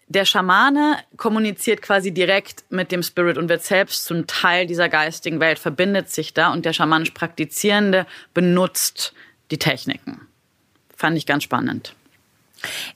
der 0.08 0.26
Schamane 0.26 0.98
kommuniziert 1.18 1.82
quasi 1.82 2.12
direkt 2.12 2.64
mit 2.70 2.92
dem 2.92 3.04
Spirit 3.04 3.38
und 3.38 3.50
wird 3.50 3.64
selbst 3.64 4.06
zum 4.06 4.26
Teil 4.26 4.66
dieser 4.66 4.88
geistigen 4.88 5.40
Welt, 5.40 5.60
verbindet 5.60 6.10
sich 6.10 6.34
da 6.34 6.54
und 6.54 6.66
der 6.66 6.74
schamanisch 6.74 7.12
Praktizierende 7.12 8.06
benutzt 8.34 9.14
die 9.52 9.58
Techniken. 9.58 10.22
Fand 10.96 11.18
ich 11.18 11.26
ganz 11.26 11.44
spannend. 11.44 11.94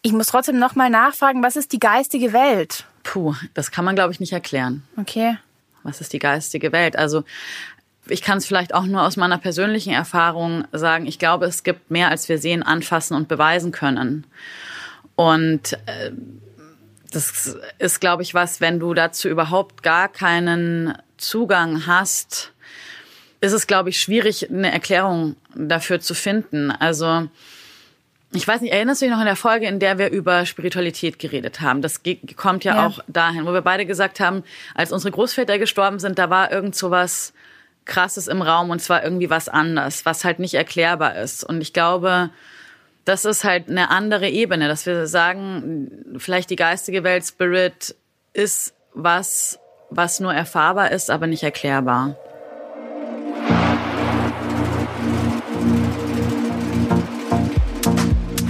Ich 0.01 0.11
muss 0.11 0.27
trotzdem 0.27 0.57
nochmal 0.57 0.89
nachfragen, 0.89 1.43
was 1.43 1.55
ist 1.55 1.71
die 1.71 1.79
geistige 1.79 2.33
Welt? 2.33 2.85
Puh, 3.03 3.35
das 3.53 3.71
kann 3.71 3.85
man, 3.85 3.95
glaube 3.95 4.13
ich, 4.13 4.19
nicht 4.19 4.31
erklären. 4.31 4.83
Okay. 4.97 5.37
Was 5.83 6.01
ist 6.01 6.13
die 6.13 6.19
geistige 6.19 6.71
Welt? 6.71 6.95
Also 6.95 7.23
ich 8.11 8.21
kann 8.21 8.37
es 8.37 8.45
vielleicht 8.45 8.73
auch 8.73 8.85
nur 8.85 9.01
aus 9.03 9.17
meiner 9.17 9.37
persönlichen 9.37 9.93
Erfahrung 9.93 10.65
sagen. 10.71 11.05
Ich 11.05 11.19
glaube, 11.19 11.45
es 11.45 11.63
gibt 11.63 11.91
mehr, 11.91 12.09
als 12.09 12.29
wir 12.29 12.37
sehen, 12.37 12.63
anfassen 12.63 13.15
und 13.15 13.27
beweisen 13.27 13.71
können. 13.71 14.25
Und 15.15 15.73
äh, 15.85 16.11
das 17.11 17.57
ist, 17.77 17.99
glaube 17.99 18.23
ich, 18.23 18.33
was, 18.33 18.61
wenn 18.61 18.79
du 18.79 18.93
dazu 18.93 19.27
überhaupt 19.27 19.83
gar 19.83 20.07
keinen 20.07 20.97
Zugang 21.17 21.85
hast, 21.85 22.51
ist 23.41 23.53
es, 23.53 23.67
glaube 23.67 23.89
ich, 23.89 23.99
schwierig, 23.99 24.49
eine 24.49 24.71
Erklärung 24.71 25.35
dafür 25.55 25.99
zu 25.99 26.13
finden. 26.13 26.71
Also 26.71 27.27
ich 28.33 28.47
weiß 28.47 28.61
nicht, 28.61 28.71
erinnerst 28.71 29.01
du 29.01 29.05
dich 29.05 29.13
noch 29.13 29.19
in 29.19 29.25
der 29.25 29.35
Folge, 29.35 29.67
in 29.67 29.79
der 29.79 29.97
wir 29.97 30.09
über 30.09 30.45
Spiritualität 30.45 31.19
geredet 31.19 31.59
haben? 31.59 31.81
Das 31.81 32.01
kommt 32.37 32.63
ja, 32.63 32.75
ja, 32.75 32.87
auch 32.87 32.99
dahin, 33.07 33.45
wo 33.45 33.53
wir 33.53 33.61
beide 33.61 33.85
gesagt 33.85 34.19
haben, 34.19 34.43
als 34.73 34.91
unsere 34.91 35.11
Großväter 35.11 35.59
gestorben 35.59 35.99
sind, 35.99 36.17
da 36.17 36.29
war 36.29 36.51
irgend 36.51 36.75
so 36.75 36.91
was 36.91 37.33
Krasses 37.91 38.29
im 38.29 38.41
Raum 38.41 38.69
und 38.69 38.81
zwar 38.81 39.03
irgendwie 39.03 39.29
was 39.29 39.49
anders, 39.49 40.05
was 40.05 40.23
halt 40.23 40.39
nicht 40.39 40.53
erklärbar 40.53 41.15
ist. 41.17 41.43
Und 41.43 41.59
ich 41.59 41.73
glaube, 41.73 42.29
das 43.03 43.25
ist 43.25 43.43
halt 43.43 43.69
eine 43.69 43.89
andere 43.89 44.29
Ebene, 44.29 44.69
dass 44.69 44.85
wir 44.85 45.07
sagen, 45.07 46.15
vielleicht 46.17 46.49
die 46.51 46.55
geistige 46.55 47.03
Welt, 47.03 47.25
Spirit, 47.25 47.93
ist 48.31 48.73
was, 48.93 49.59
was 49.89 50.21
nur 50.21 50.33
erfahrbar 50.33 50.91
ist, 50.91 51.11
aber 51.11 51.27
nicht 51.27 51.43
erklärbar. 51.43 52.15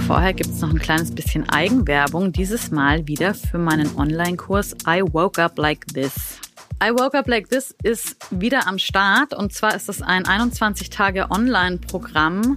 Vorher 0.06 0.34
gibt 0.34 0.50
es 0.50 0.60
noch 0.60 0.70
ein 0.70 0.78
kleines 0.78 1.12
bisschen 1.12 1.48
Eigenwerbung, 1.50 2.30
dieses 2.32 2.70
Mal 2.70 3.08
wieder 3.08 3.34
für 3.34 3.58
meinen 3.58 3.96
Online-Kurs 3.96 4.76
I 4.86 5.02
Woke 5.02 5.42
Up 5.42 5.58
Like 5.58 5.84
This. 5.88 6.38
I 6.80 6.90
Woke 6.90 7.18
Up 7.18 7.26
Like 7.26 7.48
This 7.48 7.74
ist 7.82 8.16
wieder 8.30 8.68
am 8.68 8.78
Start 8.78 9.34
und 9.34 9.52
zwar 9.52 9.74
ist 9.74 9.88
es 9.88 10.02
ein 10.02 10.26
21 10.26 10.90
Tage 10.90 11.30
Online-Programm, 11.30 12.56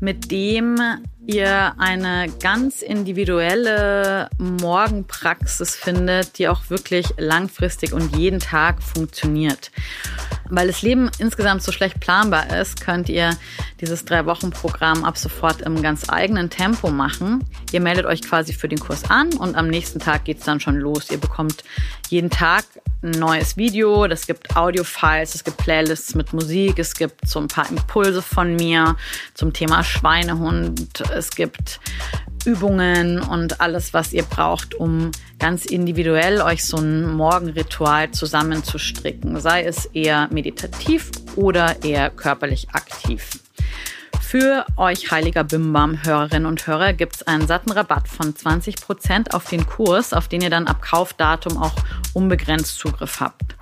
mit 0.00 0.30
dem 0.30 0.78
ihr 1.26 1.74
eine 1.78 2.26
ganz 2.42 2.82
individuelle 2.82 4.28
Morgenpraxis 4.38 5.76
findet, 5.76 6.38
die 6.38 6.48
auch 6.48 6.68
wirklich 6.68 7.06
langfristig 7.16 7.92
und 7.92 8.16
jeden 8.16 8.40
Tag 8.40 8.82
funktioniert. 8.82 9.70
Weil 10.50 10.66
das 10.66 10.82
Leben 10.82 11.10
insgesamt 11.18 11.62
so 11.62 11.72
schlecht 11.72 12.00
planbar 12.00 12.54
ist, 12.54 12.80
könnt 12.80 13.08
ihr 13.08 13.30
dieses 13.82 14.04
Drei-Wochen-Programm 14.04 15.04
ab 15.04 15.18
sofort 15.18 15.60
im 15.60 15.82
ganz 15.82 16.08
eigenen 16.08 16.48
Tempo 16.48 16.90
machen. 16.90 17.44
Ihr 17.72 17.80
meldet 17.80 18.06
euch 18.06 18.22
quasi 18.22 18.52
für 18.52 18.68
den 18.68 18.78
Kurs 18.78 19.10
an 19.10 19.34
und 19.34 19.56
am 19.56 19.68
nächsten 19.68 19.98
Tag 19.98 20.24
geht's 20.24 20.44
dann 20.44 20.60
schon 20.60 20.76
los. 20.76 21.10
Ihr 21.10 21.18
bekommt 21.18 21.64
jeden 22.08 22.30
Tag 22.30 22.64
ein 23.02 23.10
neues 23.10 23.56
Video, 23.56 24.04
es 24.04 24.26
gibt 24.26 24.56
Audio-Files, 24.56 25.34
es 25.34 25.42
gibt 25.42 25.56
Playlists 25.56 26.14
mit 26.14 26.32
Musik, 26.32 26.78
es 26.78 26.94
gibt 26.94 27.26
so 27.26 27.40
ein 27.40 27.48
paar 27.48 27.68
Impulse 27.68 28.22
von 28.22 28.54
mir 28.54 28.96
zum 29.34 29.52
Thema 29.52 29.82
Schweinehund, 29.82 31.02
es 31.12 31.30
gibt 31.30 31.80
Übungen 32.44 33.20
und 33.20 33.60
alles, 33.60 33.92
was 33.92 34.12
ihr 34.12 34.22
braucht, 34.22 34.74
um 34.74 35.10
ganz 35.38 35.64
individuell 35.66 36.40
euch 36.40 36.64
so 36.64 36.76
ein 36.76 37.10
Morgenritual 37.12 38.12
zusammenzustricken, 38.12 39.40
sei 39.40 39.64
es 39.64 39.86
eher 39.86 40.28
meditativ 40.30 41.10
oder 41.34 41.82
eher 41.82 42.10
körperlich 42.10 42.68
aktiv. 42.72 43.30
Für 44.32 44.64
euch 44.78 45.10
heiliger 45.10 45.44
Bimbam-Hörerinnen 45.44 46.46
und 46.46 46.66
Hörer 46.66 46.94
gibt 46.94 47.16
es 47.16 47.22
einen 47.26 47.46
satten 47.46 47.70
Rabatt 47.70 48.08
von 48.08 48.32
20% 48.32 49.34
auf 49.34 49.44
den 49.44 49.66
Kurs, 49.66 50.14
auf 50.14 50.26
den 50.26 50.40
ihr 50.40 50.48
dann 50.48 50.68
ab 50.68 50.80
Kaufdatum 50.80 51.58
auch 51.58 51.74
unbegrenzt 52.14 52.78
Zugriff 52.78 53.20
habt 53.20 53.56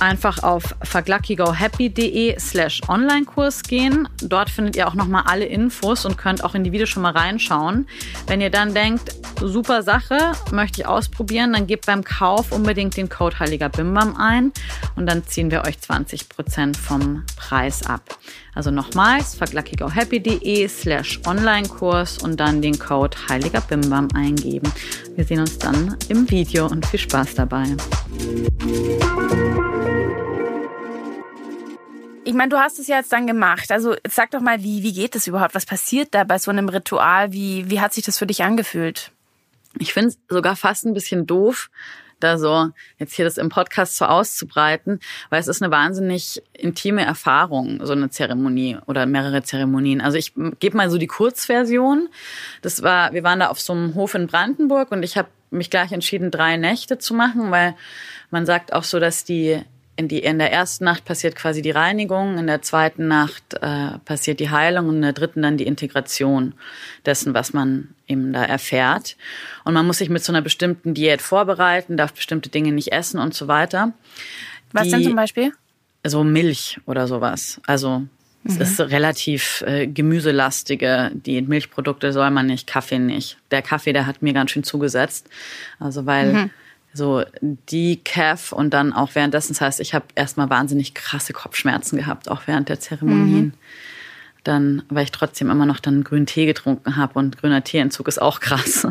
einfach 0.00 0.42
auf 0.42 0.74
verglackigohappy.de 0.82 2.38
slash 2.38 2.80
Online-Kurs 2.88 3.62
gehen. 3.62 4.08
Dort 4.20 4.50
findet 4.50 4.76
ihr 4.76 4.88
auch 4.88 4.94
nochmal 4.94 5.24
alle 5.26 5.44
Infos 5.44 6.04
und 6.04 6.18
könnt 6.18 6.44
auch 6.44 6.54
in 6.54 6.64
die 6.64 6.72
Videos 6.72 6.88
schon 6.88 7.02
mal 7.02 7.12
reinschauen. 7.12 7.86
Wenn 8.26 8.40
ihr 8.40 8.50
dann 8.50 8.74
denkt, 8.74 9.14
super 9.40 9.82
Sache, 9.82 10.32
möchte 10.50 10.80
ich 10.80 10.86
ausprobieren, 10.86 11.52
dann 11.52 11.66
gebt 11.66 11.86
beim 11.86 12.04
Kauf 12.04 12.52
unbedingt 12.52 12.96
den 12.96 13.08
Code 13.08 13.38
Heiliger 13.38 13.68
Bimbam 13.68 14.16
ein 14.16 14.52
und 14.96 15.06
dann 15.06 15.26
ziehen 15.26 15.50
wir 15.50 15.64
euch 15.64 15.76
20% 15.76 16.76
vom 16.76 17.24
Preis 17.36 17.84
ab. 17.86 18.18
Also 18.54 18.70
nochmals 18.70 19.34
verglackigohappy.de 19.34 20.68
slash 20.68 21.20
Online-Kurs 21.26 22.18
und 22.18 22.38
dann 22.38 22.60
den 22.60 22.78
Code 22.78 23.16
Heiliger 23.28 23.62
Bimbam 23.62 24.08
eingeben. 24.14 24.70
Wir 25.14 25.24
sehen 25.24 25.40
uns 25.40 25.58
dann 25.58 25.96
im 26.08 26.30
Video 26.30 26.66
und 26.66 26.84
viel 26.86 27.00
Spaß 27.00 27.34
dabei. 27.34 27.64
Ich 32.24 32.34
meine, 32.34 32.50
du 32.50 32.58
hast 32.58 32.78
es 32.78 32.86
ja 32.86 32.98
jetzt 32.98 33.12
dann 33.12 33.26
gemacht. 33.26 33.72
Also 33.72 33.96
sag 34.08 34.30
doch 34.30 34.40
mal, 34.40 34.62
wie, 34.62 34.82
wie 34.82 34.92
geht 34.92 35.14
das 35.14 35.26
überhaupt? 35.26 35.54
Was 35.54 35.66
passiert 35.66 36.14
da 36.14 36.22
bei 36.22 36.38
so 36.38 36.50
einem 36.50 36.68
Ritual? 36.68 37.32
Wie, 37.32 37.68
wie 37.68 37.80
hat 37.80 37.92
sich 37.92 38.04
das 38.04 38.18
für 38.18 38.26
dich 38.26 38.44
angefühlt? 38.44 39.10
Ich 39.78 39.92
finde 39.92 40.10
es 40.10 40.18
sogar 40.28 40.54
fast 40.54 40.84
ein 40.84 40.94
bisschen 40.94 41.26
doof, 41.26 41.70
da 42.20 42.38
so 42.38 42.68
jetzt 42.98 43.14
hier 43.14 43.24
das 43.24 43.38
im 43.38 43.48
Podcast 43.48 43.96
so 43.96 44.04
auszubreiten, 44.04 45.00
weil 45.30 45.40
es 45.40 45.48
ist 45.48 45.62
eine 45.62 45.72
wahnsinnig 45.72 46.42
intime 46.52 47.04
Erfahrung, 47.04 47.84
so 47.84 47.92
eine 47.92 48.10
Zeremonie 48.10 48.78
oder 48.86 49.06
mehrere 49.06 49.42
Zeremonien. 49.42 50.00
Also 50.00 50.18
ich 50.18 50.34
gebe 50.60 50.76
mal 50.76 50.90
so 50.90 50.98
die 50.98 51.08
Kurzversion. 51.08 52.08
Das 52.60 52.82
war, 52.82 53.12
wir 53.12 53.24
waren 53.24 53.40
da 53.40 53.48
auf 53.48 53.60
so 53.60 53.72
einem 53.72 53.94
Hof 53.94 54.14
in 54.14 54.28
Brandenburg 54.28 54.92
und 54.92 55.02
ich 55.02 55.16
habe 55.16 55.28
mich 55.50 55.70
gleich 55.70 55.90
entschieden, 55.90 56.30
drei 56.30 56.56
Nächte 56.56 56.98
zu 56.98 57.14
machen, 57.14 57.50
weil 57.50 57.74
man 58.30 58.46
sagt 58.46 58.72
auch 58.72 58.84
so, 58.84 59.00
dass 59.00 59.24
die 59.24 59.62
in, 59.96 60.08
die, 60.08 60.20
in 60.20 60.38
der 60.38 60.50
ersten 60.50 60.84
Nacht 60.84 61.04
passiert 61.04 61.36
quasi 61.36 61.60
die 61.60 61.70
Reinigung, 61.70 62.38
in 62.38 62.46
der 62.46 62.62
zweiten 62.62 63.08
Nacht 63.08 63.54
äh, 63.60 63.98
passiert 64.04 64.40
die 64.40 64.50
Heilung 64.50 64.88
und 64.88 64.96
in 64.96 65.02
der 65.02 65.12
dritten 65.12 65.42
dann 65.42 65.58
die 65.58 65.66
Integration 65.66 66.54
dessen, 67.04 67.34
was 67.34 67.52
man 67.52 67.88
eben 68.08 68.32
da 68.32 68.42
erfährt. 68.42 69.16
Und 69.64 69.74
man 69.74 69.86
muss 69.86 69.98
sich 69.98 70.08
mit 70.08 70.24
so 70.24 70.32
einer 70.32 70.40
bestimmten 70.40 70.94
Diät 70.94 71.20
vorbereiten, 71.20 71.96
darf 71.96 72.14
bestimmte 72.14 72.48
Dinge 72.48 72.72
nicht 72.72 72.92
essen 72.92 73.20
und 73.20 73.34
so 73.34 73.48
weiter. 73.48 73.92
Was 74.72 74.84
die, 74.84 74.90
denn 74.92 75.04
zum 75.04 75.16
Beispiel? 75.16 75.52
So 76.04 76.24
Milch 76.24 76.80
oder 76.86 77.06
sowas. 77.06 77.60
Also 77.66 78.02
es 78.44 78.54
mhm. 78.54 78.62
ist 78.62 78.80
relativ 78.80 79.62
äh, 79.66 79.86
gemüselastige. 79.86 81.10
Die 81.12 81.42
Milchprodukte 81.42 82.12
soll 82.12 82.30
man 82.30 82.46
nicht, 82.46 82.66
Kaffee 82.66 82.98
nicht. 82.98 83.36
Der 83.50 83.60
Kaffee, 83.60 83.92
der 83.92 84.06
hat 84.06 84.22
mir 84.22 84.32
ganz 84.32 84.52
schön 84.52 84.64
zugesetzt. 84.64 85.28
Also 85.78 86.06
weil 86.06 86.32
mhm 86.32 86.50
so 86.94 87.24
die 87.40 87.96
Decaf 87.96 88.52
und 88.52 88.70
dann 88.70 88.92
auch 88.92 89.14
währenddessen. 89.14 89.54
Das 89.54 89.60
heißt, 89.60 89.80
ich 89.80 89.94
habe 89.94 90.06
erstmal 90.14 90.50
wahnsinnig 90.50 90.94
krasse 90.94 91.32
Kopfschmerzen 91.32 91.96
gehabt, 91.96 92.30
auch 92.30 92.42
während 92.46 92.68
der 92.68 92.80
Zeremonien. 92.80 93.46
Mhm. 93.46 93.52
Dann, 94.44 94.82
weil 94.88 95.04
ich 95.04 95.12
trotzdem 95.12 95.50
immer 95.50 95.66
noch 95.66 95.78
dann 95.78 96.02
grünen 96.02 96.26
Tee 96.26 96.46
getrunken 96.46 96.96
habe 96.96 97.18
und 97.18 97.38
grüner 97.38 97.62
Teeentzug 97.62 98.08
ist 98.08 98.20
auch 98.20 98.40
krass. 98.40 98.86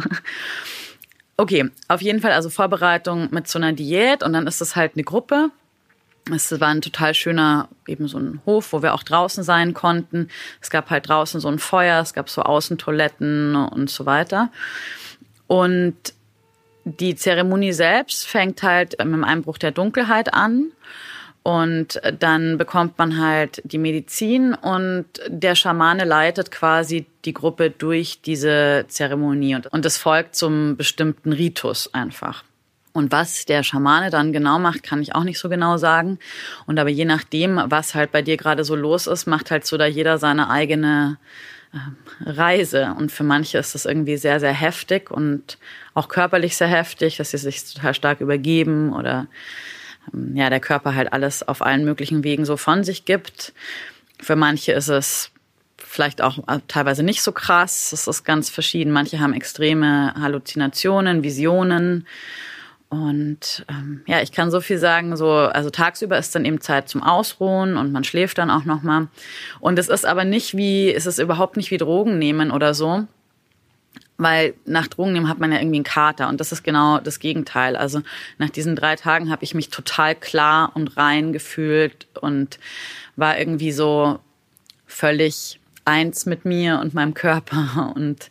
okay, 1.37 1.69
auf 1.89 2.01
jeden 2.01 2.21
Fall 2.21 2.31
also 2.31 2.49
Vorbereitung 2.49 3.27
mit 3.31 3.47
so 3.47 3.59
einer 3.59 3.73
Diät 3.73 4.23
und 4.23 4.33
dann 4.33 4.47
ist 4.47 4.61
es 4.61 4.75
halt 4.75 4.93
eine 4.95 5.03
Gruppe. 5.03 5.49
Es 6.31 6.51
war 6.59 6.69
ein 6.69 6.81
total 6.81 7.13
schöner, 7.13 7.67
eben 7.87 8.07
so 8.07 8.17
ein 8.17 8.41
Hof, 8.45 8.73
wo 8.73 8.81
wir 8.81 8.93
auch 8.93 9.03
draußen 9.03 9.43
sein 9.43 9.73
konnten. 9.73 10.29
Es 10.61 10.69
gab 10.69 10.89
halt 10.89 11.09
draußen 11.09 11.41
so 11.41 11.49
ein 11.49 11.59
Feuer, 11.59 11.99
es 11.99 12.13
gab 12.13 12.29
so 12.29 12.43
Außentoiletten 12.43 13.55
und 13.55 13.89
so 13.89 14.05
weiter. 14.05 14.51
Und 15.47 16.13
die 16.99 17.15
Zeremonie 17.15 17.73
selbst 17.73 18.27
fängt 18.27 18.63
halt 18.63 18.97
mit 18.99 19.13
dem 19.13 19.23
Einbruch 19.23 19.57
der 19.57 19.71
Dunkelheit 19.71 20.33
an. 20.33 20.71
Und 21.43 21.99
dann 22.19 22.59
bekommt 22.59 22.99
man 22.99 23.17
halt 23.17 23.63
die 23.65 23.79
Medizin 23.79 24.53
und 24.53 25.05
der 25.27 25.55
Schamane 25.55 26.05
leitet 26.05 26.51
quasi 26.51 27.07
die 27.25 27.33
Gruppe 27.33 27.71
durch 27.71 28.21
diese 28.21 28.85
Zeremonie. 28.87 29.57
Und 29.71 29.85
es 29.85 29.97
folgt 29.97 30.35
zum 30.35 30.77
bestimmten 30.77 31.33
Ritus 31.33 31.91
einfach. 31.95 32.43
Und 32.93 33.11
was 33.11 33.45
der 33.45 33.63
Schamane 33.63 34.09
dann 34.09 34.33
genau 34.33 34.59
macht, 34.59 34.83
kann 34.83 35.01
ich 35.01 35.15
auch 35.15 35.23
nicht 35.23 35.39
so 35.39 35.49
genau 35.49 35.77
sagen. 35.77 36.19
Und 36.67 36.77
aber 36.77 36.89
je 36.89 37.05
nachdem, 37.05 37.59
was 37.65 37.95
halt 37.95 38.11
bei 38.11 38.21
dir 38.21 38.37
gerade 38.37 38.63
so 38.63 38.75
los 38.75 39.07
ist, 39.07 39.25
macht 39.25 39.49
halt 39.49 39.65
so 39.65 39.77
da 39.77 39.85
jeder 39.85 40.17
seine 40.17 40.49
eigene 40.49 41.17
ähm, 41.73 41.95
Reise. 42.19 42.93
Und 42.97 43.11
für 43.11 43.23
manche 43.23 43.57
ist 43.57 43.75
das 43.75 43.85
irgendwie 43.85 44.17
sehr, 44.17 44.39
sehr 44.39 44.53
heftig 44.53 45.09
und 45.09 45.57
auch 45.93 46.07
körperlich 46.07 46.55
sehr 46.57 46.67
heftig, 46.67 47.17
dass 47.17 47.31
sie 47.31 47.37
sich 47.37 47.73
total 47.73 47.93
stark 47.93 48.21
übergeben 48.21 48.93
oder 48.93 49.27
ähm, 50.13 50.35
ja, 50.35 50.49
der 50.49 50.59
Körper 50.59 50.95
halt 50.95 51.13
alles 51.13 51.47
auf 51.47 51.61
allen 51.61 51.85
möglichen 51.85 52.23
Wegen 52.23 52.45
so 52.45 52.57
von 52.57 52.83
sich 52.83 53.05
gibt. 53.05 53.53
Für 54.19 54.35
manche 54.35 54.71
ist 54.71 54.89
es 54.89 55.31
vielleicht 55.77 56.21
auch 56.21 56.39
äh, 56.47 56.59
teilweise 56.67 57.03
nicht 57.03 57.21
so 57.21 57.31
krass. 57.31 57.91
Es 57.91 58.07
ist 58.07 58.23
ganz 58.23 58.49
verschieden. 58.49 58.91
Manche 58.91 59.19
haben 59.19 59.33
extreme 59.33 60.13
Halluzinationen, 60.19 61.23
Visionen. 61.23 62.07
Und 62.89 63.65
ähm, 63.69 64.01
ja, 64.05 64.21
ich 64.21 64.33
kann 64.33 64.51
so 64.51 64.59
viel 64.59 64.77
sagen, 64.77 65.15
so, 65.15 65.31
also 65.31 65.69
tagsüber 65.69 66.17
ist 66.17 66.35
dann 66.35 66.43
eben 66.43 66.59
Zeit 66.59 66.89
zum 66.89 67.01
Ausruhen 67.01 67.77
und 67.77 67.93
man 67.93 68.03
schläft 68.03 68.37
dann 68.37 68.49
auch 68.49 68.65
nochmal. 68.65 69.07
Und 69.61 69.79
es 69.79 69.87
ist 69.87 70.05
aber 70.05 70.25
nicht 70.25 70.57
wie, 70.57 70.93
es 70.93 71.05
ist 71.05 71.17
überhaupt 71.17 71.55
nicht 71.55 71.71
wie 71.71 71.77
Drogen 71.77 72.19
nehmen 72.19 72.51
oder 72.51 72.73
so. 72.73 73.05
Weil 74.21 74.53
nach 74.65 74.87
Drogen 74.87 75.13
nehmen 75.13 75.27
hat 75.27 75.39
man 75.39 75.51
ja 75.51 75.57
irgendwie 75.57 75.77
einen 75.77 75.83
Kater 75.83 76.29
und 76.29 76.39
das 76.39 76.51
ist 76.51 76.61
genau 76.61 76.99
das 76.99 77.19
Gegenteil. 77.19 77.75
Also 77.75 78.03
nach 78.37 78.51
diesen 78.51 78.75
drei 78.75 78.95
Tagen 78.95 79.31
habe 79.31 79.43
ich 79.43 79.55
mich 79.55 79.69
total 79.69 80.13
klar 80.13 80.71
und 80.75 80.95
rein 80.95 81.33
gefühlt 81.33 82.05
und 82.21 82.59
war 83.15 83.39
irgendwie 83.39 83.71
so 83.71 84.19
völlig 84.85 85.59
eins 85.85 86.27
mit 86.27 86.45
mir 86.45 86.79
und 86.79 86.93
meinem 86.93 87.15
Körper. 87.15 87.93
Und 87.95 88.29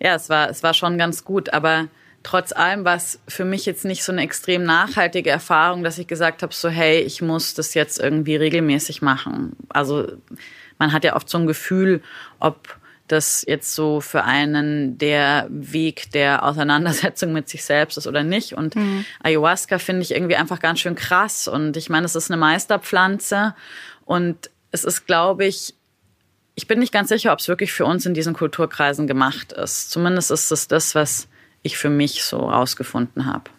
ja, 0.00 0.14
es 0.14 0.28
war, 0.28 0.48
es 0.48 0.62
war 0.62 0.74
schon 0.74 0.96
ganz 0.96 1.24
gut, 1.24 1.52
aber 1.52 1.88
trotz 2.22 2.52
allem 2.52 2.84
war 2.84 2.94
es 2.94 3.18
für 3.26 3.44
mich 3.44 3.66
jetzt 3.66 3.84
nicht 3.84 4.04
so 4.04 4.12
eine 4.12 4.22
extrem 4.22 4.62
nachhaltige 4.62 5.30
Erfahrung, 5.30 5.82
dass 5.82 5.98
ich 5.98 6.06
gesagt 6.06 6.44
habe, 6.44 6.54
so 6.54 6.68
hey, 6.68 7.00
ich 7.00 7.20
muss 7.20 7.54
das 7.54 7.74
jetzt 7.74 7.98
irgendwie 7.98 8.36
regelmäßig 8.36 9.02
machen. 9.02 9.56
Also 9.68 10.06
man 10.78 10.92
hat 10.92 11.02
ja 11.02 11.16
oft 11.16 11.28
so 11.28 11.38
ein 11.38 11.48
Gefühl, 11.48 12.00
ob 12.38 12.76
das 13.08 13.44
jetzt 13.46 13.74
so 13.74 14.00
für 14.00 14.24
einen 14.24 14.96
der 14.98 15.46
Weg 15.50 16.10
der 16.12 16.42
Auseinandersetzung 16.42 17.32
mit 17.32 17.48
sich 17.48 17.64
selbst 17.64 17.98
ist 17.98 18.06
oder 18.06 18.22
nicht. 18.22 18.54
Und 18.54 18.76
mhm. 18.76 19.04
Ayahuasca 19.22 19.78
finde 19.78 20.02
ich 20.02 20.12
irgendwie 20.12 20.36
einfach 20.36 20.60
ganz 20.60 20.80
schön 20.80 20.94
krass. 20.94 21.48
Und 21.48 21.76
ich 21.76 21.90
meine, 21.90 22.06
es 22.06 22.14
ist 22.14 22.30
eine 22.30 22.38
Meisterpflanze 22.38 23.54
und 24.04 24.50
es 24.70 24.84
ist, 24.84 25.06
glaube 25.06 25.44
ich, 25.44 25.74
ich 26.54 26.66
bin 26.66 26.78
nicht 26.78 26.92
ganz 26.92 27.08
sicher, 27.08 27.32
ob 27.32 27.40
es 27.40 27.48
wirklich 27.48 27.72
für 27.72 27.84
uns 27.84 28.06
in 28.06 28.14
diesen 28.14 28.32
Kulturkreisen 28.32 29.06
gemacht 29.06 29.52
ist. 29.52 29.90
Zumindest 29.90 30.30
ist 30.30 30.50
es 30.50 30.68
das, 30.68 30.94
was 30.94 31.28
ich 31.62 31.76
für 31.76 31.90
mich 31.90 32.22
so 32.22 32.38
rausgefunden 32.38 33.26
habe. 33.26 33.50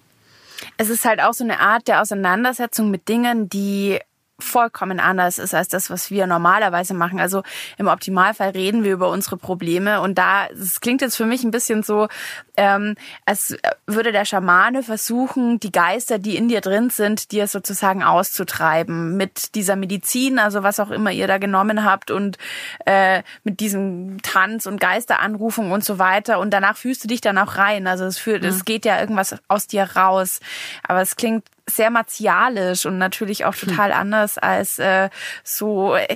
Es 0.77 0.89
ist 0.89 1.05
halt 1.05 1.21
auch 1.21 1.33
so 1.33 1.43
eine 1.43 1.59
Art 1.59 1.87
der 1.87 2.01
Auseinandersetzung 2.01 2.89
mit 2.89 3.09
Dingen, 3.09 3.49
die 3.49 3.99
vollkommen 4.39 5.00
anders 5.00 5.39
ist 5.39 5.54
als 5.54 5.70
das, 5.70 5.89
was 5.89 6.12
wir 6.12 6.27
normalerweise 6.27 6.94
machen. 6.94 7.20
Also 7.20 7.44
im 7.77 7.88
Optimalfall 7.88 8.50
reden 8.50 8.84
wir 8.84 8.94
über 8.94 9.10
unsere 9.10 9.38
Probleme 9.38 10.01
und 10.01 10.18
da, 10.18 10.48
es 10.48 10.82
klingt 10.82 11.01
jetzt 11.01 11.15
für 11.15 11.25
mich 11.25 11.44
ein 11.44 11.51
bisschen 11.51 11.84
so, 11.84 12.08
ähm, 12.57 12.95
als 13.25 13.55
würde 13.85 14.12
der 14.12 14.25
Schamane 14.25 14.83
versuchen, 14.83 15.59
die 15.59 15.71
Geister, 15.71 16.19
die 16.19 16.35
in 16.35 16.47
dir 16.47 16.62
drin 16.62 16.89
sind, 16.89 17.31
dir 17.31 17.47
sozusagen 17.47 18.03
auszutreiben 18.03 19.17
mit 19.17 19.55
dieser 19.55 19.75
Medizin, 19.75 20.39
also 20.39 20.63
was 20.63 20.79
auch 20.79 20.91
immer 20.91 21.12
ihr 21.12 21.27
da 21.27 21.38
genommen 21.38 21.83
habt 21.83 22.12
und 22.12 22.38
äh, 22.85 23.24
mit 23.43 23.59
diesem 23.59 24.21
Tanz 24.21 24.65
und 24.65 24.79
Geisteranrufung 24.79 25.71
und 25.71 25.83
so 25.83 26.00
weiter 26.00 26.39
und 26.39 26.51
danach 26.51 26.77
fühlst 26.77 27.03
du 27.03 27.07
dich 27.07 27.21
dann 27.21 27.38
auch 27.38 27.57
rein. 27.57 27.88
Also 27.88 28.05
es 28.05 28.17
fühlt, 28.17 28.43
mhm. 28.43 28.50
es 28.50 28.65
geht 28.65 28.85
ja 28.85 29.00
irgendwas 29.00 29.35
aus 29.47 29.67
dir 29.67 29.83
raus. 29.95 30.39
Aber 30.83 31.01
es 31.01 31.15
klingt 31.15 31.45
sehr 31.67 31.89
martialisch 31.89 32.85
und 32.85 32.97
natürlich 32.97 33.45
auch 33.45 33.55
total 33.55 33.91
hm. 33.91 34.00
anders 34.00 34.38
als 34.38 34.77
äh, 34.79 35.09
so 35.43 35.95
äh, 35.95 36.15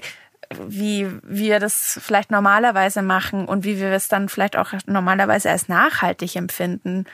wie 0.58 1.08
wir 1.24 1.60
das 1.60 2.00
vielleicht 2.02 2.32
normalerweise 2.32 3.02
machen 3.02 3.46
und 3.46 3.64
wie 3.64 3.80
wir 3.80 3.92
es 3.92 4.08
dann 4.08 4.30
vielleicht 4.30 4.58
auch 4.58 4.74
normalerweise 4.88 5.50
als 5.50 5.68
nachhaltig 5.68 6.36
empfinden. 6.36 7.06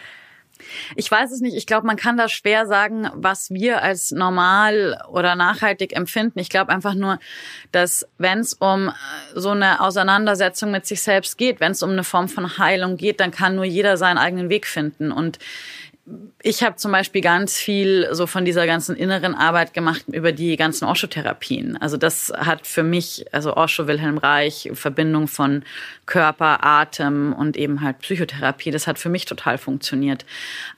Ich 0.95 1.11
weiß 1.11 1.31
es 1.31 1.41
nicht. 1.41 1.55
Ich 1.55 1.67
glaube, 1.67 1.85
man 1.85 1.97
kann 1.97 2.17
da 2.17 2.29
schwer 2.29 2.65
sagen, 2.65 3.09
was 3.13 3.51
wir 3.51 3.81
als 3.81 4.11
normal 4.11 5.03
oder 5.09 5.35
nachhaltig 5.35 5.93
empfinden. 5.95 6.39
Ich 6.39 6.49
glaube 6.49 6.71
einfach 6.71 6.93
nur, 6.93 7.19
dass 7.71 8.07
wenn 8.17 8.39
es 8.39 8.53
um 8.53 8.89
äh, 8.89 8.91
so 9.35 9.49
eine 9.49 9.81
Auseinandersetzung 9.81 10.71
mit 10.71 10.85
sich 10.85 11.01
selbst 11.01 11.37
geht, 11.37 11.59
wenn 11.59 11.73
es 11.73 11.83
um 11.83 11.91
eine 11.91 12.03
Form 12.03 12.29
von 12.29 12.57
Heilung 12.57 12.95
geht, 12.95 13.19
dann 13.19 13.31
kann 13.31 13.55
nur 13.55 13.65
jeder 13.65 13.97
seinen 13.97 14.17
eigenen 14.17 14.49
Weg 14.49 14.65
finden. 14.65 15.11
Und 15.11 15.39
ich 16.43 16.61
habe 16.61 16.75
zum 16.75 16.91
Beispiel 16.91 17.21
ganz 17.21 17.57
viel 17.57 18.07
so 18.11 18.27
von 18.27 18.45
dieser 18.45 18.67
ganzen 18.67 18.95
inneren 18.95 19.33
Arbeit 19.33 19.73
gemacht 19.73 20.03
über 20.07 20.31
die 20.31 20.55
ganzen 20.55 20.85
Osho-Therapien. 20.85 21.77
Also 21.77 21.97
das 21.97 22.31
hat 22.37 22.67
für 22.67 22.83
mich, 22.83 23.25
also 23.31 23.57
Osho, 23.57 23.87
Wilhelm 23.87 24.19
Reich, 24.19 24.69
Verbindung 24.73 25.27
von 25.27 25.63
Körper, 26.05 26.63
Atem 26.63 27.33
und 27.33 27.57
eben 27.57 27.81
halt 27.81 27.99
Psychotherapie, 27.99 28.69
das 28.69 28.85
hat 28.85 28.99
für 28.99 29.09
mich 29.09 29.25
total 29.25 29.57
funktioniert. 29.57 30.25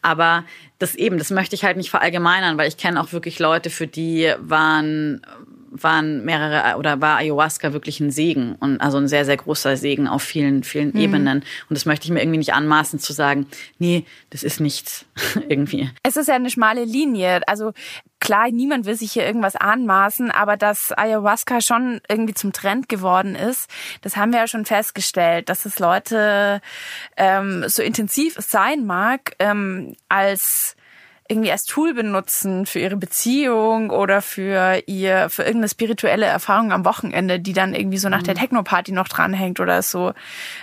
Aber 0.02 0.46
das 0.80 0.96
eben, 0.96 1.18
das 1.18 1.30
möchte 1.30 1.56
ich 1.56 1.66
halt 1.66 1.76
nicht 1.76 1.90
verallgemeinern, 1.90 2.58
weil 2.58 2.70
ich 2.70 2.78
kenne 2.78 3.02
auch 3.02 3.12
wirklich 3.12 3.40
Leute, 3.40 3.70
für 3.70 3.88
die 3.88 4.34
waren 4.40 5.22
waren 5.72 6.26
mehrere 6.26 6.78
oder 6.78 7.02
war 7.02 7.18
Ayahuasca 7.18 7.74
wirklich 7.74 8.00
ein 8.00 8.12
Segen 8.12 8.56
und 8.60 8.80
also 8.82 8.98
ein 8.98 9.08
sehr 9.08 9.26
sehr 9.26 9.38
großer 9.38 9.78
Segen 9.78 10.08
auf 10.08 10.24
vielen 10.24 10.64
vielen 10.64 10.90
mhm. 10.90 11.00
Ebenen 11.00 11.38
und 11.70 11.74
das 11.76 11.86
möchte 11.86 12.06
ich 12.06 12.12
mir 12.12 12.22
irgendwie 12.22 12.40
nicht 12.40 12.54
anmaßen 12.54 13.00
zu 13.00 13.14
sagen, 13.14 13.48
nee, 13.80 14.06
das 14.30 14.44
ist 14.44 14.60
nichts 14.60 15.06
irgendwie. 15.50 15.90
Es 16.04 16.18
ist 16.18 16.28
ja 16.28 16.36
eine 16.36 16.50
schmale 16.50 16.84
Linie, 16.84 17.42
also 17.48 17.74
klar, 18.20 18.52
niemand 18.52 18.86
will 18.86 18.96
sich 18.96 19.12
hier 19.12 19.26
irgendwas 19.26 19.56
anmaßen, 19.56 20.32
aber 20.32 20.58
dass 20.58 20.92
Ayahuasca 20.98 21.62
schon 21.62 22.02
irgendwie 22.10 22.34
zum 22.34 22.54
Trend 22.54 22.90
geworden 22.90 23.36
ist, 23.36 23.70
das 24.02 24.18
haben 24.18 24.32
wir 24.32 24.40
ja 24.40 24.48
schon 24.48 24.66
festgestellt, 24.66 25.50
dass 25.50 25.66
es 25.66 25.80
Leute 25.80 26.62
ähm, 27.16 27.66
so 27.68 27.82
intensiv 27.82 28.36
sein 28.40 28.86
mag 28.86 29.36
ähm, 29.40 29.96
als 30.10 30.76
irgendwie 31.30 31.52
als 31.52 31.66
Tool 31.66 31.94
benutzen 31.94 32.66
für 32.66 32.80
ihre 32.80 32.96
Beziehung 32.96 33.90
oder 33.90 34.22
für 34.22 34.82
ihr, 34.86 35.30
für 35.30 35.44
irgendeine 35.44 35.70
spirituelle 35.70 36.26
Erfahrung 36.26 36.72
am 36.72 36.86
Wochenende, 36.86 37.40
die 37.40 37.54
dann 37.54 37.74
irgendwie 37.74 37.98
so 37.98 38.10
nach 38.10 38.24
der 38.24 38.36
mhm. 38.36 38.40
Techno-Party 38.40 38.92
noch 38.92 39.08
dranhängt 39.08 39.60
oder 39.60 39.82
so. 39.82 40.14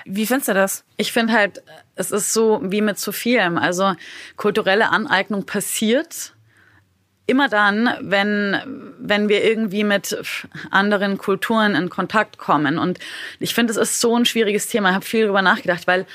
Wie 0.04 0.26
findest 0.26 0.48
du 0.48 0.54
das? 0.54 0.84
Ich 0.96 1.12
finde 1.12 1.32
halt, 1.32 1.62
es 1.96 2.10
ist 2.10 2.32
so 2.32 2.60
wie 2.62 2.80
mit 2.80 2.98
zu 2.98 3.12
vielem. 3.12 3.58
Also 3.58 3.94
kulturelle 4.36 4.90
Aneignung 4.90 5.44
passiert 5.46 6.34
immer 7.26 7.48
dann, 7.48 7.88
wenn, 8.00 8.94
wenn 8.98 9.28
wir 9.28 9.44
irgendwie 9.44 9.84
mit 9.84 10.16
anderen 10.70 11.16
Kulturen 11.16 11.74
in 11.74 11.88
Kontakt 11.88 12.38
kommen. 12.38 12.78
Und 12.78 12.98
ich 13.38 13.54
finde, 13.54 13.70
es 13.70 13.78
ist 13.78 14.00
so 14.00 14.16
ein 14.16 14.26
schwieriges 14.26 14.66
Thema. 14.66 14.90
Ich 14.90 14.94
habe 14.94 15.04
viel 15.04 15.22
darüber 15.22 15.42
nachgedacht, 15.42 15.86
weil 15.86 16.06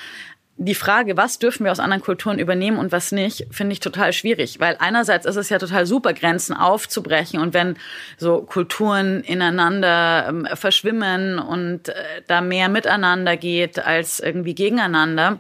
die 0.62 0.76
Frage, 0.76 1.16
was 1.16 1.40
dürfen 1.40 1.64
wir 1.64 1.72
aus 1.72 1.80
anderen 1.80 2.04
Kulturen 2.04 2.38
übernehmen 2.38 2.78
und 2.78 2.92
was 2.92 3.14
nicht, 3.14 3.48
finde 3.50 3.72
ich 3.72 3.80
total 3.80 4.12
schwierig, 4.12 4.60
weil 4.60 4.76
einerseits 4.80 5.26
ist 5.26 5.38
es 5.38 5.48
ja 5.48 5.58
total 5.58 5.86
super, 5.86 6.14
Grenzen 6.14 6.54
aufzubrechen 6.54 7.40
und 7.40 7.54
wenn 7.54 7.78
so 8.18 8.42
Kulturen 8.42 9.22
ineinander 9.22 10.28
ähm, 10.28 10.48
verschwimmen 10.54 11.40
und 11.40 11.88
äh, 11.88 11.94
da 12.28 12.42
mehr 12.42 12.68
miteinander 12.68 13.38
geht 13.38 13.80
als 13.80 14.20
irgendwie 14.20 14.54
gegeneinander. 14.54 15.40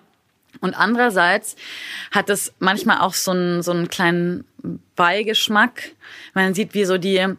Und 0.62 0.73
andererseits 0.73 1.58
hat 2.12 2.29
es 2.29 2.53
manchmal 2.60 2.99
auch 2.99 3.13
so 3.13 3.32
einen, 3.32 3.62
so 3.62 3.71
einen 3.71 3.89
kleinen 3.89 4.45
Beigeschmack. 4.95 5.91
Man 6.34 6.53
sieht, 6.53 6.73
wie 6.73 6.86
so 6.86 6.97
die, 6.97 7.36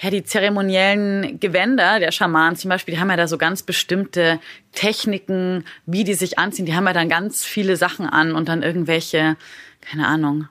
ja, 0.00 0.10
die 0.10 0.24
zeremoniellen 0.24 1.38
Gewänder 1.38 2.00
der 2.00 2.10
Schamanen 2.10 2.56
zum 2.56 2.68
Beispiel, 2.68 2.94
die 2.94 3.00
haben 3.00 3.10
ja 3.10 3.16
da 3.16 3.28
so 3.28 3.38
ganz 3.38 3.62
bestimmte 3.62 4.40
Techniken, 4.72 5.64
wie 5.86 6.04
die 6.04 6.14
sich 6.14 6.38
anziehen. 6.38 6.66
Die 6.66 6.74
haben 6.74 6.86
ja 6.86 6.92
dann 6.92 7.08
ganz 7.08 7.44
viele 7.44 7.76
Sachen 7.76 8.06
an 8.06 8.34
und 8.34 8.48
dann 8.48 8.62
irgendwelche, 8.62 9.36
keine 9.80 10.06
Ahnung, 10.08 10.48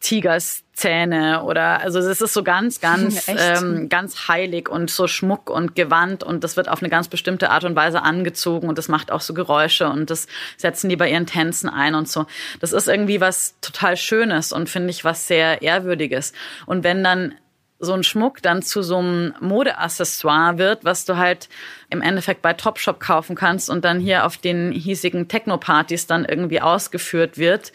Tigerszähne 0.00 1.44
oder 1.44 1.80
also 1.80 2.00
es 2.00 2.20
ist 2.20 2.34
so 2.34 2.42
ganz, 2.42 2.80
ganz, 2.80 3.24
ähm, 3.28 3.88
ganz 3.88 4.28
heilig 4.28 4.68
und 4.68 4.90
so 4.90 5.06
Schmuck 5.06 5.48
und 5.48 5.76
Gewand 5.76 6.24
und 6.24 6.44
das 6.44 6.56
wird 6.56 6.68
auf 6.68 6.82
eine 6.82 6.90
ganz 6.90 7.08
bestimmte 7.08 7.50
Art 7.50 7.64
und 7.64 7.76
Weise 7.76 8.02
angezogen 8.02 8.68
und 8.68 8.78
das 8.78 8.88
macht 8.88 9.12
auch 9.12 9.20
so 9.20 9.32
Geräusche 9.32 9.88
und 9.88 10.10
das 10.10 10.26
setzen 10.56 10.90
die 10.90 10.96
bei 10.96 11.08
ihren 11.08 11.26
Tänzen 11.26 11.70
ein 11.70 11.94
und 11.94 12.08
so. 12.08 12.26
Das 12.60 12.72
ist 12.72 12.88
irgendwie 12.88 13.20
was 13.20 13.54
total 13.60 13.96
Schönes 13.96 14.52
und 14.52 14.68
finde 14.68 14.90
ich 14.90 15.04
was 15.04 15.28
sehr 15.28 15.62
Ehrwürdiges. 15.62 16.32
Und 16.66 16.82
wenn 16.82 17.04
dann 17.04 17.34
so 17.82 17.92
ein 17.94 18.04
Schmuck 18.04 18.40
dann 18.42 18.62
zu 18.62 18.80
so 18.82 18.98
einem 18.98 19.34
Modeaccessoire 19.40 20.56
wird, 20.56 20.84
was 20.84 21.04
du 21.04 21.16
halt 21.16 21.48
im 21.90 22.00
Endeffekt 22.00 22.40
bei 22.40 22.52
Topshop 22.52 23.00
kaufen 23.00 23.34
kannst 23.34 23.68
und 23.68 23.84
dann 23.84 23.98
hier 23.98 24.24
auf 24.24 24.36
den 24.36 24.70
hiesigen 24.70 25.26
Techno-Partys 25.26 26.06
dann 26.06 26.24
irgendwie 26.24 26.60
ausgeführt 26.60 27.38
wird, 27.38 27.72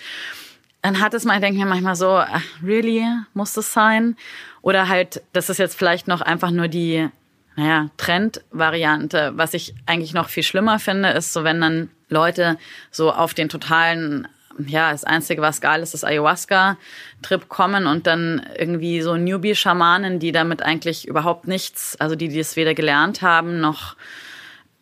dann 0.82 1.02
hat 1.02 1.14
es 1.14 1.26
mal, 1.26 1.42
denke 1.42 1.60
mir 1.60 1.66
manchmal 1.66 1.98
so, 1.98 2.24
really, 2.64 3.04
muss 3.34 3.52
das 3.54 3.74
sein? 3.74 4.16
Oder 4.62 4.88
halt, 4.88 5.22
das 5.34 5.50
ist 5.50 5.58
jetzt 5.58 5.78
vielleicht 5.78 6.08
noch 6.08 6.22
einfach 6.22 6.52
nur 6.52 6.70
die, 6.70 7.10
naja, 7.58 7.90
Trend-Variante. 7.98 9.34
Was 9.36 9.54
ich 9.54 9.76
eigentlich 9.86 10.14
noch 10.14 10.30
viel 10.30 10.44
schlimmer 10.44 10.80
finde, 10.80 11.10
ist 11.10 11.34
so, 11.34 11.44
wenn 11.44 11.60
dann 11.60 11.90
Leute 12.08 12.58
so 12.92 13.12
auf 13.12 13.34
den 13.34 13.50
totalen 13.50 14.30
ja, 14.66 14.92
das 14.92 15.04
Einzige, 15.04 15.42
was 15.42 15.62
geil 15.62 15.82
ist, 15.82 15.94
ist 15.94 16.04
Ayahuasca-Trip 16.04 17.48
kommen 17.50 17.88
und 17.88 18.08
dann 18.08 18.46
irgendwie 18.58 19.02
so 19.02 19.16
Newbie-Schamanen, 19.16 20.20
die 20.20 20.32
damit 20.32 20.64
eigentlich 20.64 21.08
überhaupt 21.08 21.48
nichts, 21.48 21.96
also 22.00 22.16
die, 22.16 22.30
die 22.30 22.40
es 22.40 22.56
weder 22.56 22.74
gelernt 22.74 23.22
haben, 23.22 23.60
noch, 23.60 23.96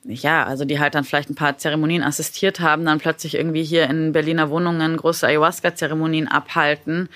ja, 0.03 0.45
also 0.45 0.65
die 0.65 0.79
halt 0.79 0.95
dann 0.95 1.03
vielleicht 1.03 1.29
ein 1.29 1.35
paar 1.35 1.57
Zeremonien 1.57 2.03
assistiert 2.03 2.59
haben, 2.59 2.85
dann 2.85 2.99
plötzlich 2.99 3.35
irgendwie 3.35 3.63
hier 3.63 3.89
in 3.89 4.13
Berliner 4.13 4.49
Wohnungen 4.49 4.97
große 4.97 5.27
Ayahuasca-Zeremonien 5.27 6.27
abhalten 6.27 7.09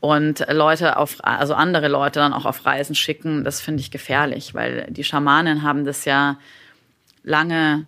und 0.00 0.46
Leute 0.48 0.96
auf, 0.96 1.16
also 1.22 1.54
andere 1.54 1.88
Leute 1.88 2.20
dann 2.20 2.32
auch 2.32 2.44
auf 2.44 2.64
Reisen 2.64 2.94
schicken. 2.94 3.44
Das 3.44 3.60
finde 3.60 3.80
ich 3.80 3.90
gefährlich, 3.90 4.54
weil 4.54 4.86
die 4.90 5.04
Schamanen 5.04 5.62
haben 5.62 5.84
das 5.84 6.04
ja 6.04 6.38
lange 7.24 7.86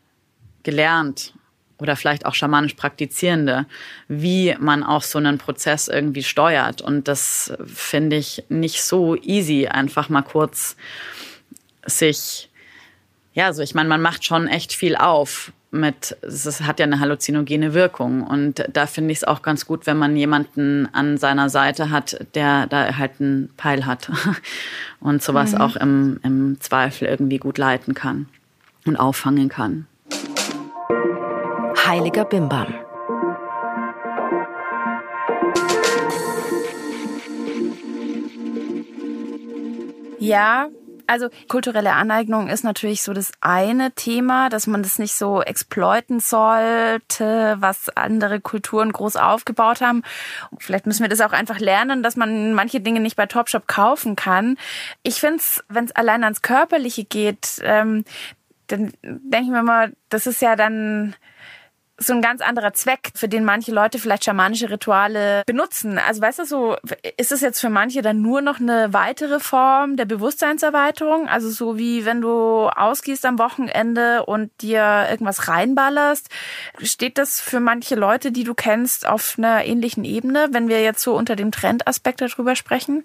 gelernt 0.62 1.32
oder 1.80 1.96
vielleicht 1.96 2.26
auch 2.26 2.34
schamanisch 2.34 2.74
Praktizierende, 2.74 3.66
wie 4.08 4.54
man 4.58 4.82
auch 4.82 5.02
so 5.02 5.18
einen 5.18 5.38
Prozess 5.38 5.88
irgendwie 5.88 6.22
steuert. 6.22 6.82
Und 6.82 7.08
das 7.08 7.52
finde 7.64 8.16
ich 8.16 8.44
nicht 8.48 8.82
so 8.82 9.16
easy, 9.16 9.66
einfach 9.66 10.08
mal 10.08 10.22
kurz 10.22 10.76
sich, 11.86 12.50
ja, 13.32 13.46
also 13.46 13.62
ich 13.62 13.74
meine, 13.74 13.88
man 13.88 14.02
macht 14.02 14.24
schon 14.24 14.48
echt 14.48 14.72
viel 14.72 14.96
auf 14.96 15.52
mit, 15.72 16.16
es 16.22 16.60
hat 16.62 16.80
ja 16.80 16.84
eine 16.84 16.98
halluzinogene 16.98 17.74
Wirkung. 17.74 18.22
Und 18.22 18.64
da 18.72 18.86
finde 18.86 19.12
ich 19.12 19.18
es 19.18 19.24
auch 19.24 19.42
ganz 19.42 19.66
gut, 19.66 19.86
wenn 19.86 19.96
man 19.96 20.16
jemanden 20.16 20.88
an 20.92 21.16
seiner 21.16 21.48
Seite 21.48 21.90
hat, 21.90 22.26
der 22.34 22.66
da 22.66 22.96
halt 22.96 23.20
einen 23.20 23.50
Peil 23.56 23.86
hat 23.86 24.10
und 25.00 25.22
sowas 25.22 25.52
mhm. 25.52 25.60
auch 25.60 25.76
im, 25.76 26.20
im 26.24 26.60
Zweifel 26.60 27.06
irgendwie 27.06 27.38
gut 27.38 27.56
leiten 27.56 27.94
kann 27.94 28.28
und 28.84 28.96
auffangen 28.96 29.48
kann 29.48 29.86
heiliger 31.90 32.24
Bimbam. 32.24 32.72
Ja, 40.20 40.68
also 41.08 41.30
kulturelle 41.48 41.94
Aneignung 41.94 42.46
ist 42.46 42.62
natürlich 42.62 43.02
so 43.02 43.12
das 43.12 43.32
eine 43.40 43.90
Thema, 43.90 44.50
dass 44.50 44.68
man 44.68 44.84
das 44.84 45.00
nicht 45.00 45.14
so 45.14 45.42
exploiten 45.42 46.20
sollte, 46.20 47.56
was 47.58 47.88
andere 47.96 48.40
Kulturen 48.40 48.92
groß 48.92 49.16
aufgebaut 49.16 49.80
haben. 49.80 50.04
Vielleicht 50.60 50.86
müssen 50.86 51.02
wir 51.02 51.08
das 51.08 51.20
auch 51.20 51.32
einfach 51.32 51.58
lernen, 51.58 52.04
dass 52.04 52.14
man 52.14 52.54
manche 52.54 52.80
Dinge 52.80 53.00
nicht 53.00 53.16
bei 53.16 53.26
Topshop 53.26 53.66
kaufen 53.66 54.14
kann. 54.14 54.58
Ich 55.02 55.16
finde 55.16 55.38
es, 55.38 55.64
wenn 55.68 55.86
es 55.86 55.96
allein 55.96 56.22
ans 56.22 56.42
Körperliche 56.42 57.02
geht, 57.02 57.60
ähm, 57.64 58.04
dann 58.68 58.92
denke 59.02 59.46
ich 59.46 59.50
mir 59.50 59.64
mal, 59.64 59.92
das 60.08 60.28
ist 60.28 60.40
ja 60.40 60.54
dann 60.54 61.16
so 62.02 62.14
ein 62.14 62.22
ganz 62.22 62.40
anderer 62.40 62.72
Zweck, 62.72 63.10
für 63.14 63.28
den 63.28 63.44
manche 63.44 63.72
Leute 63.72 63.98
vielleicht 63.98 64.24
schamanische 64.24 64.70
Rituale 64.70 65.42
benutzen. 65.46 65.98
Also 65.98 66.22
weißt 66.22 66.38
du 66.38 66.44
so, 66.46 66.76
ist 67.18 67.30
es 67.30 67.42
jetzt 67.42 67.60
für 67.60 67.68
manche 67.68 68.00
dann 68.00 68.22
nur 68.22 68.40
noch 68.40 68.58
eine 68.58 68.94
weitere 68.94 69.38
Form 69.38 69.96
der 69.96 70.06
Bewusstseinserweiterung? 70.06 71.28
Also 71.28 71.50
so 71.50 71.76
wie 71.76 72.06
wenn 72.06 72.22
du 72.22 72.68
ausgehst 72.68 73.26
am 73.26 73.38
Wochenende 73.38 74.24
und 74.24 74.50
dir 74.62 75.08
irgendwas 75.10 75.46
reinballerst, 75.46 76.30
steht 76.82 77.18
das 77.18 77.38
für 77.38 77.60
manche 77.60 77.96
Leute, 77.96 78.32
die 78.32 78.44
du 78.44 78.54
kennst, 78.54 79.06
auf 79.06 79.34
einer 79.36 79.66
ähnlichen 79.66 80.04
Ebene, 80.04 80.48
wenn 80.52 80.68
wir 80.68 80.82
jetzt 80.82 81.02
so 81.02 81.14
unter 81.14 81.36
dem 81.36 81.52
Trendaspekt 81.52 82.22
darüber 82.22 82.56
sprechen? 82.56 83.04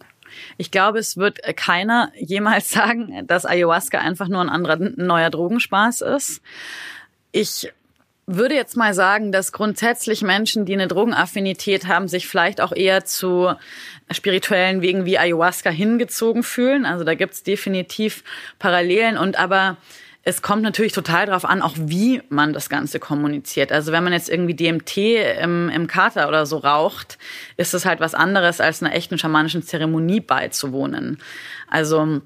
Ich 0.57 0.71
glaube, 0.71 0.99
es 0.99 1.17
wird 1.17 1.39
keiner 1.57 2.11
jemals 2.15 2.69
sagen, 2.71 3.27
dass 3.27 3.45
Ayahuasca 3.45 3.99
einfach 3.99 4.29
nur 4.29 4.39
ein 4.39 4.49
anderer 4.49 4.77
neuer 4.77 5.29
Drogenspaß 5.29 5.99
ist. 5.99 6.41
Ich 7.33 7.73
würde 8.27 8.55
jetzt 8.55 8.75
mal 8.75 8.93
sagen, 8.93 9.31
dass 9.31 9.51
grundsätzlich 9.51 10.21
Menschen, 10.21 10.65
die 10.65 10.73
eine 10.73 10.87
Drogenaffinität 10.87 11.87
haben, 11.87 12.07
sich 12.07 12.27
vielleicht 12.27 12.59
auch 12.59 12.71
eher 12.71 13.05
zu 13.05 13.53
spirituellen 14.11 14.81
Wegen 14.81 15.05
wie 15.05 15.19
Ayahuasca 15.19 15.69
hingezogen 15.69 16.43
fühlen. 16.43 16.85
Also 16.85 17.03
da 17.03 17.13
gibt's 17.13 17.43
definitiv 17.43 18.23
Parallelen 18.57 19.17
und 19.17 19.37
aber 19.37 19.77
es 20.27 20.41
kommt 20.41 20.63
natürlich 20.63 20.91
total 20.91 21.27
darauf 21.27 21.45
an, 21.45 21.61
auch 21.61 21.75
wie 21.77 22.23
man 22.29 22.51
das 22.51 22.67
Ganze 22.67 22.99
kommuniziert. 22.99 23.71
Also 23.71 23.91
wenn 23.91 24.03
man 24.03 24.11
jetzt 24.11 24.27
irgendwie 24.27 24.55
DMT 24.55 24.97
im, 25.39 25.69
im 25.69 25.85
Kater 25.85 26.27
oder 26.27 26.47
so 26.47 26.57
raucht, 26.57 27.19
ist 27.57 27.75
es 27.75 27.85
halt 27.85 27.99
was 27.99 28.15
anderes, 28.15 28.59
als 28.59 28.81
einer 28.81 28.95
echten 28.95 29.19
schamanischen 29.19 29.61
Zeremonie 29.61 30.21
beizuwohnen. 30.21 31.19
Also 31.69 32.21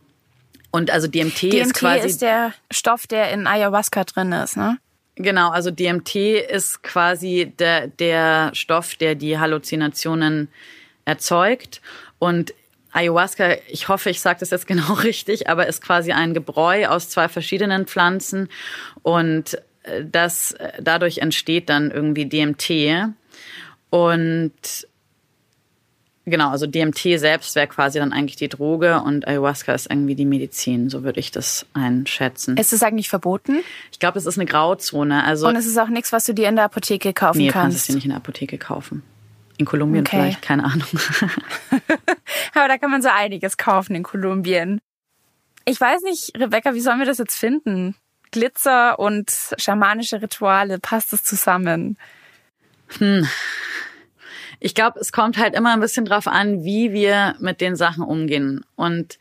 und 0.72 0.92
also 0.92 1.08
DMT, 1.08 1.42
DMT 1.42 1.54
ist 1.56 1.74
quasi 1.74 2.08
ist 2.08 2.22
der 2.22 2.54
Stoff, 2.72 3.06
der 3.06 3.32
in 3.32 3.48
Ayahuasca 3.48 4.06
drin 4.06 4.32
ist, 4.32 4.56
ne? 4.56 4.78
Genau, 5.22 5.50
also 5.50 5.70
DMT 5.70 6.16
ist 6.16 6.82
quasi 6.82 7.52
der, 7.60 7.88
der 7.88 8.52
Stoff, 8.54 8.96
der 8.96 9.16
die 9.16 9.38
Halluzinationen 9.38 10.48
erzeugt. 11.04 11.82
Und 12.20 12.54
Ayahuasca, 12.94 13.58
ich 13.68 13.90
hoffe, 13.90 14.12
ich 14.12 14.22
sage 14.22 14.40
das 14.40 14.52
jetzt 14.52 14.66
genau 14.74 14.94
richtig, 14.94 15.50
aber 15.50 15.68
ist 15.68 15.84
quasi 15.84 16.14
ein 16.14 16.34
Gebräu 16.34 16.88
aus 16.88 17.10
zwei 17.10 17.28
verschiedenen 17.28 17.86
Pflanzen 17.86 18.48
und 19.04 19.56
äh, 19.84 20.06
das 20.10 20.54
äh, 20.54 20.72
dadurch 20.82 21.18
entsteht 21.18 21.68
dann 21.68 21.92
irgendwie 21.92 22.26
DMT 22.26 23.14
und 23.90 24.88
Genau, 26.30 26.50
also 26.50 26.68
DMT 26.68 27.20
selbst 27.20 27.56
wäre 27.56 27.68
quasi 27.68 28.00
dann 28.00 28.14
eigentlich 28.14 28.36
die 28.36 28.50
Droge 28.50 29.02
und 29.02 29.28
Ayahuasca 29.28 29.74
ist 29.74 29.90
irgendwie 29.90 30.16
die 30.16 30.26
Medizin, 30.26 30.90
so 30.90 31.04
würde 31.04 31.20
ich 31.20 31.32
das 31.32 31.66
einschätzen. 31.74 32.58
Ist 32.58 32.74
es 32.74 32.84
eigentlich 32.84 33.10
verboten? 33.10 33.62
Ich 33.92 34.00
glaube, 34.00 34.18
es 34.20 34.26
ist 34.26 34.38
eine 34.38 34.46
Grauzone. 34.46 35.24
Also 35.24 35.48
und 35.48 35.56
es 35.56 35.66
ist 35.66 35.78
auch 35.78 35.88
nichts, 35.88 36.12
was 36.12 36.26
du 36.26 36.34
dir 36.34 36.50
in 36.50 36.56
der 36.56 36.66
Apotheke 36.66 37.14
kaufen 37.14 37.40
nee, 37.40 37.50
kannst? 37.50 37.56
Nee, 37.56 37.74
kannst 37.74 37.90
du 37.90 37.92
dir 37.94 37.96
nicht 37.96 38.06
in 38.06 38.10
der 38.12 38.18
Apotheke 38.18 38.58
kaufen. 38.58 39.04
In 39.58 39.66
Kolumbien 39.66 40.06
okay. 40.06 40.18
vielleicht, 40.18 40.42
keine 40.42 40.64
Ahnung. 40.64 40.88
Aber 42.54 42.68
da 42.68 42.78
kann 42.78 42.92
man 42.92 43.02
so 43.02 43.10
einiges 43.10 43.58
kaufen 43.58 43.96
in 43.96 44.04
Kolumbien. 44.04 44.80
Ich 45.66 45.80
weiß 45.80 46.02
nicht, 46.04 46.32
Rebecca, 46.38 46.74
wie 46.74 46.80
sollen 46.80 47.00
wir 47.00 47.06
das 47.06 47.18
jetzt 47.18 47.36
finden? 47.36 47.96
Glitzer 48.32 49.00
und 49.00 49.32
schamanische 49.58 50.22
Rituale, 50.22 50.80
passt 50.80 51.12
das 51.14 51.24
zusammen? 51.24 51.98
Hm. 52.98 53.28
Ich 54.60 54.76
glaube, 54.76 55.00
es 55.00 55.12
kommt 55.12 55.38
halt 55.38 55.56
immer 55.56 55.74
ein 55.74 55.80
bisschen 55.80 56.06
drauf 56.06 56.28
an, 56.28 56.64
wie 56.64 56.92
wir 56.92 57.36
mit 57.40 57.62
den 57.62 57.76
Sachen 57.76 58.04
umgehen. 58.04 58.66
Und 58.76 59.18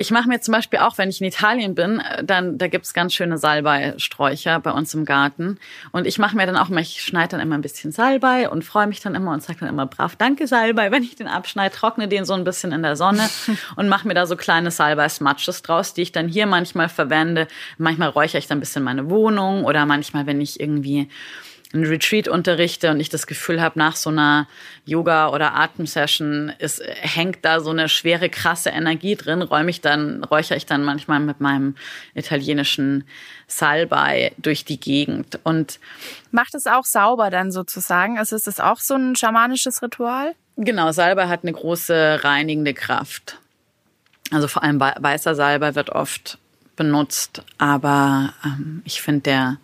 ich 0.00 0.12
mache 0.12 0.28
mir 0.28 0.40
zum 0.40 0.52
Beispiel 0.52 0.78
auch, 0.78 0.96
wenn 0.96 1.10
ich 1.10 1.20
in 1.20 1.26
Italien 1.26 1.74
bin, 1.74 1.98
äh, 1.98 2.22
dann 2.22 2.56
da 2.56 2.68
gibt's 2.68 2.94
ganz 2.94 3.12
schöne 3.12 3.36
Salbeisträucher 3.36 4.60
bei 4.60 4.70
uns 4.70 4.94
im 4.94 5.04
Garten. 5.04 5.58
Und 5.90 6.06
ich 6.06 6.18
mache 6.18 6.36
mir 6.36 6.46
dann 6.46 6.56
auch 6.56 6.70
ich 6.70 7.02
schneide 7.02 7.30
dann 7.30 7.40
immer 7.40 7.56
ein 7.56 7.62
bisschen 7.62 7.90
Salbei 7.90 8.48
und 8.48 8.64
freue 8.64 8.86
mich 8.86 9.00
dann 9.00 9.16
immer 9.16 9.32
und 9.32 9.42
sage 9.42 9.58
dann 9.60 9.68
immer 9.68 9.86
brav, 9.86 10.14
danke 10.14 10.46
Salbei, 10.46 10.90
wenn 10.92 11.02
ich 11.02 11.16
den 11.16 11.26
abschneide, 11.26 11.74
trockne 11.74 12.06
den 12.06 12.24
so 12.24 12.34
ein 12.34 12.44
bisschen 12.44 12.70
in 12.70 12.82
der 12.82 12.94
Sonne 12.94 13.28
und 13.76 13.88
mache 13.88 14.06
mir 14.06 14.14
da 14.14 14.26
so 14.26 14.36
kleine 14.36 14.70
Salbei-Smatches 14.70 15.62
draus, 15.62 15.94
die 15.94 16.02
ich 16.02 16.12
dann 16.12 16.28
hier 16.28 16.46
manchmal 16.46 16.88
verwende. 16.88 17.48
Manchmal 17.76 18.10
räuchere 18.10 18.38
ich 18.38 18.46
dann 18.46 18.58
ein 18.58 18.60
bisschen 18.60 18.84
meine 18.84 19.10
Wohnung 19.10 19.64
oder 19.64 19.84
manchmal, 19.84 20.26
wenn 20.26 20.40
ich 20.40 20.60
irgendwie 20.60 21.08
einen 21.72 21.84
Retreat 21.84 22.28
unterrichte 22.28 22.90
und 22.90 22.98
ich 22.98 23.10
das 23.10 23.26
Gefühl 23.26 23.60
habe, 23.60 23.78
nach 23.78 23.94
so 23.94 24.08
einer 24.08 24.48
Yoga- 24.86 25.28
oder 25.28 25.54
Atemsession 25.54 26.50
ist, 26.58 26.82
hängt 26.82 27.44
da 27.44 27.60
so 27.60 27.70
eine 27.70 27.90
schwere, 27.90 28.30
krasse 28.30 28.70
Energie 28.70 29.16
drin, 29.16 29.42
räume 29.42 29.68
ich 29.68 29.82
dann, 29.82 30.24
räuchere 30.24 30.56
ich 30.56 30.64
dann 30.64 30.82
manchmal 30.82 31.20
mit 31.20 31.40
meinem 31.40 31.74
italienischen 32.14 33.04
Salbei 33.46 34.32
durch 34.38 34.64
die 34.64 34.80
Gegend. 34.80 35.40
Und 35.44 35.78
macht 36.30 36.54
es 36.54 36.66
auch 36.66 36.86
sauber 36.86 37.28
dann 37.28 37.52
sozusagen? 37.52 38.18
Also 38.18 38.34
ist 38.34 38.46
das 38.46 38.60
auch 38.60 38.78
so 38.78 38.94
ein 38.94 39.14
schamanisches 39.14 39.82
Ritual? 39.82 40.34
Genau, 40.56 40.90
Salbei 40.90 41.28
hat 41.28 41.42
eine 41.42 41.52
große 41.52 42.20
reinigende 42.24 42.72
Kraft. 42.72 43.38
Also 44.30 44.48
vor 44.48 44.62
allem 44.62 44.80
weißer 44.80 45.34
Salbei 45.34 45.74
wird 45.74 45.90
oft 45.90 46.38
benutzt, 46.76 47.42
aber 47.58 48.32
ähm, 48.44 48.82
ich 48.84 49.02
finde 49.02 49.20
der 49.20 49.56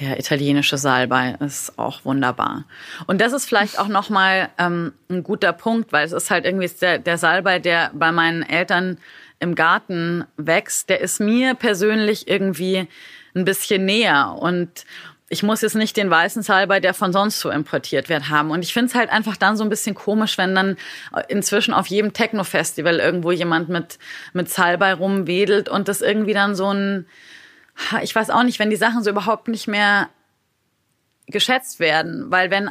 der 0.00 0.18
italienische 0.18 0.78
Salbei 0.78 1.36
ist 1.40 1.78
auch 1.78 2.04
wunderbar. 2.04 2.64
Und 3.06 3.20
das 3.20 3.32
ist 3.32 3.46
vielleicht 3.46 3.78
auch 3.78 3.88
nochmal 3.88 4.48
ähm, 4.58 4.92
ein 5.10 5.22
guter 5.22 5.52
Punkt, 5.52 5.92
weil 5.92 6.06
es 6.06 6.12
ist 6.12 6.30
halt 6.30 6.44
irgendwie 6.44 6.70
der, 6.80 6.98
der 6.98 7.18
Salbei, 7.18 7.58
der 7.58 7.90
bei 7.94 8.12
meinen 8.12 8.42
Eltern 8.42 8.98
im 9.40 9.54
Garten 9.54 10.24
wächst, 10.36 10.88
der 10.88 11.00
ist 11.00 11.20
mir 11.20 11.54
persönlich 11.54 12.28
irgendwie 12.28 12.88
ein 13.34 13.44
bisschen 13.44 13.84
näher. 13.84 14.36
Und 14.38 14.84
ich 15.28 15.42
muss 15.42 15.60
jetzt 15.60 15.74
nicht 15.74 15.96
den 15.96 16.10
weißen 16.10 16.42
Salbei, 16.42 16.80
der 16.80 16.94
von 16.94 17.12
sonst 17.12 17.40
so 17.40 17.50
importiert 17.50 18.08
wird, 18.08 18.28
haben. 18.30 18.50
Und 18.50 18.64
ich 18.64 18.72
finde 18.72 18.88
es 18.88 18.94
halt 18.94 19.10
einfach 19.10 19.36
dann 19.36 19.56
so 19.56 19.62
ein 19.62 19.68
bisschen 19.68 19.94
komisch, 19.94 20.38
wenn 20.38 20.54
dann 20.54 20.76
inzwischen 21.28 21.74
auf 21.74 21.86
jedem 21.88 22.12
Techno-Festival 22.12 22.98
irgendwo 22.98 23.30
jemand 23.30 23.68
mit, 23.68 23.98
mit 24.32 24.48
Salbei 24.48 24.94
rumwedelt 24.94 25.68
und 25.68 25.88
das 25.88 26.00
irgendwie 26.00 26.34
dann 26.34 26.54
so 26.54 26.72
ein 26.72 27.06
ich 28.02 28.14
weiß 28.14 28.30
auch 28.30 28.42
nicht, 28.42 28.58
wenn 28.58 28.70
die 28.70 28.76
Sachen 28.76 29.02
so 29.02 29.10
überhaupt 29.10 29.48
nicht 29.48 29.68
mehr 29.68 30.08
geschätzt 31.30 31.78
werden, 31.78 32.30
weil 32.30 32.50
wenn 32.50 32.70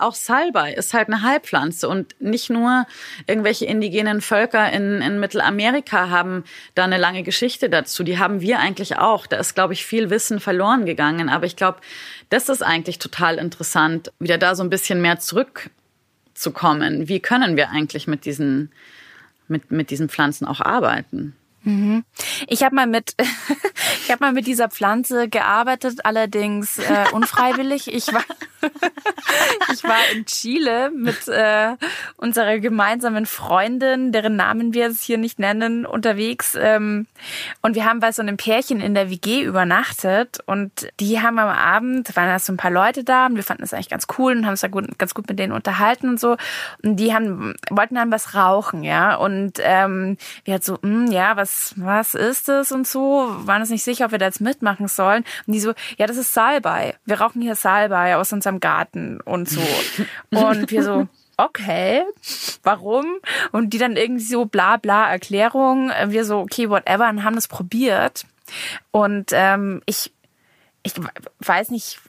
auch 0.00 0.14
Salbei 0.14 0.74
ist 0.74 0.92
halt 0.92 1.08
eine 1.08 1.22
Heilpflanze 1.22 1.88
und 1.88 2.14
nicht 2.20 2.50
nur 2.50 2.86
irgendwelche 3.26 3.64
indigenen 3.64 4.20
Völker 4.20 4.70
in, 4.72 5.00
in 5.00 5.18
Mittelamerika 5.20 6.10
haben 6.10 6.44
da 6.74 6.84
eine 6.84 6.98
lange 6.98 7.22
Geschichte 7.22 7.70
dazu, 7.70 8.04
die 8.04 8.18
haben 8.18 8.42
wir 8.42 8.58
eigentlich 8.58 8.98
auch. 8.98 9.26
Da 9.26 9.38
ist 9.38 9.54
glaube 9.54 9.72
ich 9.72 9.86
viel 9.86 10.10
Wissen 10.10 10.38
verloren 10.38 10.84
gegangen, 10.84 11.30
aber 11.30 11.46
ich 11.46 11.56
glaube, 11.56 11.78
das 12.28 12.50
ist 12.50 12.62
eigentlich 12.62 12.98
total 12.98 13.38
interessant, 13.38 14.12
wieder 14.18 14.36
da 14.36 14.54
so 14.54 14.62
ein 14.62 14.70
bisschen 14.70 15.00
mehr 15.00 15.18
zurückzukommen. 15.18 17.08
Wie 17.08 17.20
können 17.20 17.56
wir 17.56 17.70
eigentlich 17.70 18.06
mit 18.06 18.26
diesen 18.26 18.70
mit 19.48 19.70
mit 19.70 19.88
diesen 19.90 20.10
Pflanzen 20.10 20.46
auch 20.46 20.60
arbeiten? 20.60 21.34
Mhm. 21.64 22.04
Ich 22.46 22.62
habe 22.62 22.74
mal 22.74 22.86
mit 22.86 23.14
ich 24.04 24.10
habe 24.10 24.24
mal 24.24 24.32
mit 24.32 24.46
dieser 24.46 24.68
Pflanze 24.68 25.28
gearbeitet, 25.28 26.04
allerdings 26.04 26.78
äh, 26.78 27.06
unfreiwillig. 27.12 27.92
Ich 27.92 28.12
war 28.12 28.22
ich 29.72 29.84
war 29.84 29.98
in 30.12 30.26
Chile 30.26 30.90
mit 30.90 31.28
äh, 31.28 31.76
unserer 32.16 32.58
gemeinsamen 32.58 33.26
Freundin, 33.26 34.12
deren 34.12 34.36
Namen 34.36 34.74
wir 34.74 34.86
es 34.86 35.02
hier 35.02 35.18
nicht 35.18 35.38
nennen, 35.38 35.86
unterwegs. 35.86 36.56
Ähm, 36.58 37.06
und 37.62 37.74
wir 37.74 37.84
haben 37.84 38.00
bei 38.00 38.12
so 38.12 38.22
einem 38.22 38.36
Pärchen 38.36 38.80
in 38.80 38.94
der 38.94 39.10
WG 39.10 39.42
übernachtet 39.42 40.38
und 40.46 40.88
die 41.00 41.20
haben 41.20 41.38
am 41.38 41.48
Abend, 41.48 42.14
waren 42.16 42.28
da 42.28 42.38
so 42.38 42.52
ein 42.52 42.56
paar 42.56 42.70
Leute 42.70 43.04
da 43.04 43.26
und 43.26 43.36
wir 43.36 43.42
fanden 43.42 43.62
das 43.62 43.74
eigentlich 43.74 43.90
ganz 43.90 44.06
cool 44.18 44.32
und 44.32 44.44
haben 44.44 44.52
uns 44.52 44.60
da 44.60 44.68
gut, 44.68 44.98
ganz 44.98 45.14
gut 45.14 45.28
mit 45.28 45.38
denen 45.38 45.52
unterhalten 45.52 46.08
und 46.08 46.20
so. 46.20 46.36
Und 46.82 46.96
die 46.96 47.14
haben, 47.14 47.54
wollten 47.70 47.94
dann 47.94 48.10
was 48.10 48.34
rauchen, 48.34 48.82
ja. 48.82 49.16
Und 49.16 49.54
ähm, 49.60 50.16
wir 50.44 50.54
hat 50.54 50.64
so, 50.64 50.78
mh, 50.82 51.06
hm, 51.06 51.12
ja, 51.12 51.36
was, 51.36 51.53
was 51.76 52.14
ist 52.14 52.48
das 52.48 52.72
und 52.72 52.86
so, 52.86 53.26
waren 53.46 53.60
uns 53.60 53.70
nicht 53.70 53.84
sicher, 53.84 54.06
ob 54.06 54.12
wir 54.12 54.18
da 54.18 54.26
jetzt 54.26 54.40
mitmachen 54.40 54.88
sollen. 54.88 55.24
Und 55.46 55.52
die 55.52 55.60
so, 55.60 55.72
ja, 55.96 56.06
das 56.06 56.16
ist 56.16 56.34
Salbei. 56.34 56.96
Wir 57.04 57.20
rauchen 57.20 57.42
hier 57.42 57.56
Salbei 57.56 58.16
aus 58.16 58.32
unserem 58.32 58.60
Garten 58.60 59.20
und 59.20 59.48
so. 59.48 59.62
Und 60.30 60.70
wir 60.70 60.82
so, 60.82 61.08
okay, 61.36 62.04
warum? 62.62 63.06
Und 63.52 63.70
die 63.70 63.78
dann 63.78 63.96
irgendwie 63.96 64.24
so 64.24 64.44
bla 64.44 64.76
bla 64.76 65.10
Erklärung. 65.10 65.90
Wir 66.06 66.24
so, 66.24 66.38
okay, 66.38 66.68
whatever, 66.68 67.08
und 67.08 67.24
haben 67.24 67.34
das 67.34 67.48
probiert. 67.48 68.26
Und 68.90 69.30
ähm, 69.32 69.82
ich, 69.86 70.12
ich 70.82 70.92
weiß 71.40 71.70
nicht, 71.70 72.00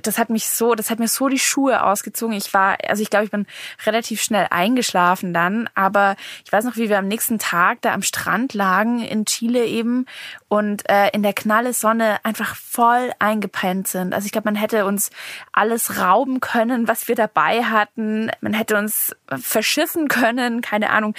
das 0.00 0.18
hat 0.18 0.30
mich 0.30 0.46
so, 0.48 0.74
das 0.74 0.90
hat 0.90 0.98
mir 0.98 1.08
so 1.08 1.28
die 1.28 1.38
Schuhe 1.38 1.84
ausgezogen. 1.84 2.34
Ich 2.34 2.54
war, 2.54 2.78
also 2.86 3.02
ich 3.02 3.10
glaube, 3.10 3.26
ich 3.26 3.30
bin 3.30 3.46
relativ 3.84 4.22
schnell 4.22 4.46
eingeschlafen 4.50 5.34
dann, 5.34 5.68
aber 5.74 6.16
ich 6.44 6.52
weiß 6.52 6.64
noch, 6.64 6.76
wie 6.76 6.88
wir 6.88 6.98
am 6.98 7.08
nächsten 7.08 7.38
Tag 7.38 7.82
da 7.82 7.92
am 7.92 8.02
Strand 8.02 8.54
lagen 8.54 9.00
in 9.00 9.26
Chile 9.26 9.66
eben 9.66 10.06
und 10.48 10.88
äh, 10.88 11.08
in 11.10 11.22
der 11.22 11.34
knalle 11.34 11.74
Sonne 11.74 12.24
einfach 12.24 12.56
voll 12.56 13.12
eingepennt 13.18 13.88
sind. 13.88 14.14
Also 14.14 14.26
ich 14.26 14.32
glaube, 14.32 14.48
man 14.48 14.56
hätte 14.56 14.86
uns 14.86 15.10
alles 15.52 15.98
rauben 15.98 16.40
können, 16.40 16.88
was 16.88 17.08
wir 17.08 17.14
dabei 17.14 17.64
hatten. 17.64 18.30
Man 18.40 18.54
hätte 18.54 18.76
uns 18.78 19.14
verschiffen 19.28 20.08
können, 20.08 20.62
keine 20.62 20.90
Ahnung 20.90 21.14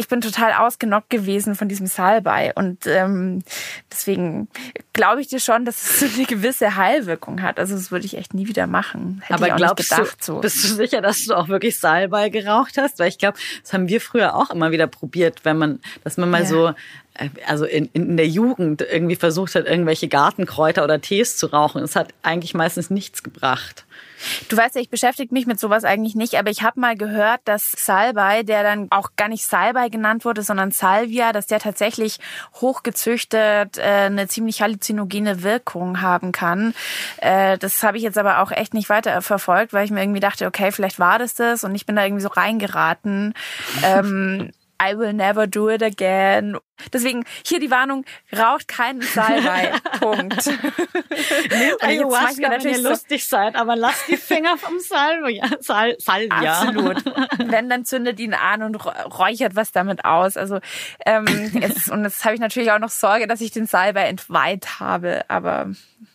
ich 0.00 0.08
bin 0.08 0.22
total 0.22 0.54
ausgenockt 0.54 1.10
gewesen 1.10 1.54
von 1.54 1.68
diesem 1.68 1.86
Salbei 1.86 2.54
und 2.54 2.86
ähm, 2.86 3.42
deswegen 3.92 4.48
glaube 4.94 5.20
ich 5.20 5.28
dir 5.28 5.40
schon, 5.40 5.66
dass 5.66 5.82
es 5.82 6.00
so 6.00 6.06
eine 6.06 6.24
gewisse 6.24 6.76
Heilwirkung 6.76 7.42
hat. 7.42 7.58
Also 7.58 7.74
das 7.74 7.90
würde 7.90 8.06
ich 8.06 8.16
echt 8.16 8.32
nie 8.32 8.48
wieder 8.48 8.66
machen. 8.66 9.20
Hätte 9.26 9.34
Aber 9.34 9.54
glaubst 9.56 9.90
gedacht, 9.90 10.20
du, 10.20 10.24
so. 10.24 10.40
bist 10.40 10.64
du 10.64 10.68
sicher, 10.68 11.02
dass 11.02 11.26
du 11.26 11.34
auch 11.34 11.48
wirklich 11.48 11.78
Salbei 11.78 12.30
geraucht 12.30 12.78
hast? 12.78 12.98
Weil 12.98 13.08
ich 13.08 13.18
glaube, 13.18 13.36
das 13.62 13.74
haben 13.74 13.90
wir 13.90 14.00
früher 14.00 14.34
auch 14.34 14.48
immer 14.48 14.70
wieder 14.70 14.86
probiert, 14.86 15.44
wenn 15.44 15.58
man, 15.58 15.80
dass 16.02 16.16
man 16.16 16.30
mal 16.30 16.44
ja. 16.44 16.46
so 16.46 16.72
also 17.46 17.64
in, 17.64 17.88
in 17.92 18.16
der 18.16 18.28
Jugend 18.28 18.82
irgendwie 18.82 19.16
versucht 19.16 19.54
hat, 19.54 19.66
irgendwelche 19.66 20.08
Gartenkräuter 20.08 20.84
oder 20.84 21.00
Tees 21.00 21.36
zu 21.36 21.46
rauchen. 21.46 21.82
Es 21.82 21.96
hat 21.96 22.14
eigentlich 22.22 22.54
meistens 22.54 22.90
nichts 22.90 23.22
gebracht. 23.22 23.84
Du 24.48 24.56
weißt 24.56 24.74
ja, 24.74 24.80
ich 24.80 24.90
beschäftige 24.90 25.32
mich 25.32 25.46
mit 25.46 25.58
sowas 25.58 25.84
eigentlich 25.84 26.14
nicht, 26.14 26.34
aber 26.34 26.50
ich 26.50 26.62
habe 26.62 26.78
mal 26.78 26.96
gehört, 26.96 27.40
dass 27.44 27.72
Salbei, 27.72 28.42
der 28.42 28.62
dann 28.62 28.88
auch 28.90 29.10
gar 29.16 29.28
nicht 29.28 29.44
Salbei 29.44 29.88
genannt 29.88 30.24
wurde, 30.24 30.42
sondern 30.42 30.72
Salvia, 30.72 31.32
dass 31.32 31.46
der 31.46 31.58
tatsächlich 31.58 32.18
hochgezüchtet 32.60 33.78
äh, 33.78 33.82
eine 33.82 34.28
ziemlich 34.28 34.60
halluzinogene 34.60 35.42
Wirkung 35.42 36.02
haben 36.02 36.32
kann. 36.32 36.74
Äh, 37.18 37.56
das 37.58 37.82
habe 37.82 37.96
ich 37.96 38.02
jetzt 38.02 38.18
aber 38.18 38.40
auch 38.40 38.50
echt 38.50 38.74
nicht 38.74 38.90
weiter 38.90 39.22
verfolgt, 39.22 39.72
weil 39.72 39.84
ich 39.84 39.90
mir 39.90 40.02
irgendwie 40.02 40.20
dachte, 40.20 40.46
okay, 40.46 40.70
vielleicht 40.70 40.98
war 40.98 41.18
das 41.18 41.34
das 41.34 41.64
und 41.64 41.74
ich 41.74 41.86
bin 41.86 41.96
da 41.96 42.04
irgendwie 42.04 42.22
so 42.22 42.28
reingeraten. 42.28 43.34
ähm, 43.82 44.50
I 44.82 44.96
will 44.96 45.12
never 45.12 45.46
do 45.46 45.68
it 45.68 45.82
again. 45.82 46.56
Deswegen 46.92 47.24
hier 47.46 47.60
die 47.60 47.70
Warnung, 47.70 48.04
raucht 48.36 48.68
keinen 48.68 49.02
Salbei. 49.02 49.72
Punkt. 50.00 50.46
Nehmt 51.50 51.82
Ayahuasca, 51.82 52.50
wenn 52.50 52.72
ihr 52.72 52.78
lustig 52.78 53.26
seid, 53.26 53.56
aber 53.56 53.76
lasst 53.76 54.08
die 54.08 54.16
Finger 54.16 54.56
vom 54.56 54.78
Salvia. 54.78 55.48
Sal 55.60 55.96
Salvia. 55.98 56.60
Absolut. 56.60 57.04
wenn, 57.38 57.68
dann 57.68 57.84
zündet 57.84 58.20
ihn 58.20 58.34
an 58.34 58.62
und 58.62 58.74
räuchert 58.84 59.56
was 59.56 59.72
damit 59.72 60.04
aus. 60.04 60.36
Also 60.36 60.60
ähm, 61.06 61.26
jetzt, 61.60 61.90
Und 61.90 62.04
jetzt 62.04 62.24
habe 62.24 62.34
ich 62.34 62.40
natürlich 62.40 62.70
auch 62.72 62.78
noch 62.78 62.90
Sorge, 62.90 63.26
dass 63.26 63.40
ich 63.40 63.50
den 63.50 63.66
Salbei 63.66 64.04
entweiht 64.04 64.80
habe, 64.80 65.24
aber 65.28 65.70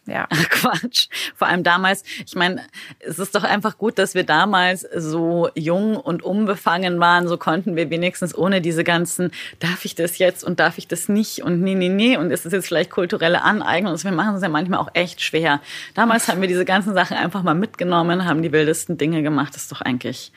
ja. 0.08 0.28
Quatsch. 0.50 1.08
Vor 1.36 1.48
allem 1.48 1.64
damals, 1.64 2.04
ich 2.26 2.36
meine, 2.36 2.62
es 3.00 3.18
ist 3.18 3.34
doch 3.34 3.44
einfach 3.44 3.78
gut, 3.78 3.98
dass 3.98 4.14
wir 4.14 4.24
damals 4.24 4.82
so 4.96 5.50
jung 5.56 5.98
und 5.98 6.24
unbefangen 6.24 7.00
waren, 7.00 7.28
so 7.28 7.38
konnten 7.38 7.76
wir 7.76 7.90
wenigstens 7.90 8.38
ohne 8.38 8.62
diese 8.62 8.84
ganzen, 8.84 9.32
darf 9.60 9.86
ich 9.86 9.96
das 9.96 10.18
jetzt 10.20 10.44
und 10.44 10.55
darf 10.56 10.78
ich 10.78 10.88
das 10.88 11.10
nicht 11.10 11.44
und 11.44 11.62
nee, 11.62 11.76
nee, 11.76 11.90
nee 11.90 12.18
und 12.18 12.32
ist 12.32 12.46
es 12.46 12.54
jetzt 12.54 12.68
vielleicht 12.68 12.90
kulturelle 12.90 13.42
Aneignung 13.42 13.94
und 13.94 14.04
wir 14.04 14.12
machen 14.12 14.36
es 14.36 14.42
ja 14.42 14.50
manchmal 14.50 14.80
auch 14.80 14.90
echt 14.94 15.22
schwer. 15.22 15.62
Damals 15.94 16.28
haben 16.28 16.42
wir 16.42 16.48
diese 16.48 16.66
ganzen 16.66 16.94
Sachen 16.94 17.18
einfach 17.18 17.44
mal 17.44 17.56
mitgenommen, 17.56 18.26
haben 18.26 18.42
die 18.42 18.52
wildesten 18.52 18.98
Dinge 18.98 19.24
gemacht, 19.24 19.56
das 19.56 19.64
ist 19.64 19.72
doch 19.72 19.82
eigentlich, 19.82 20.32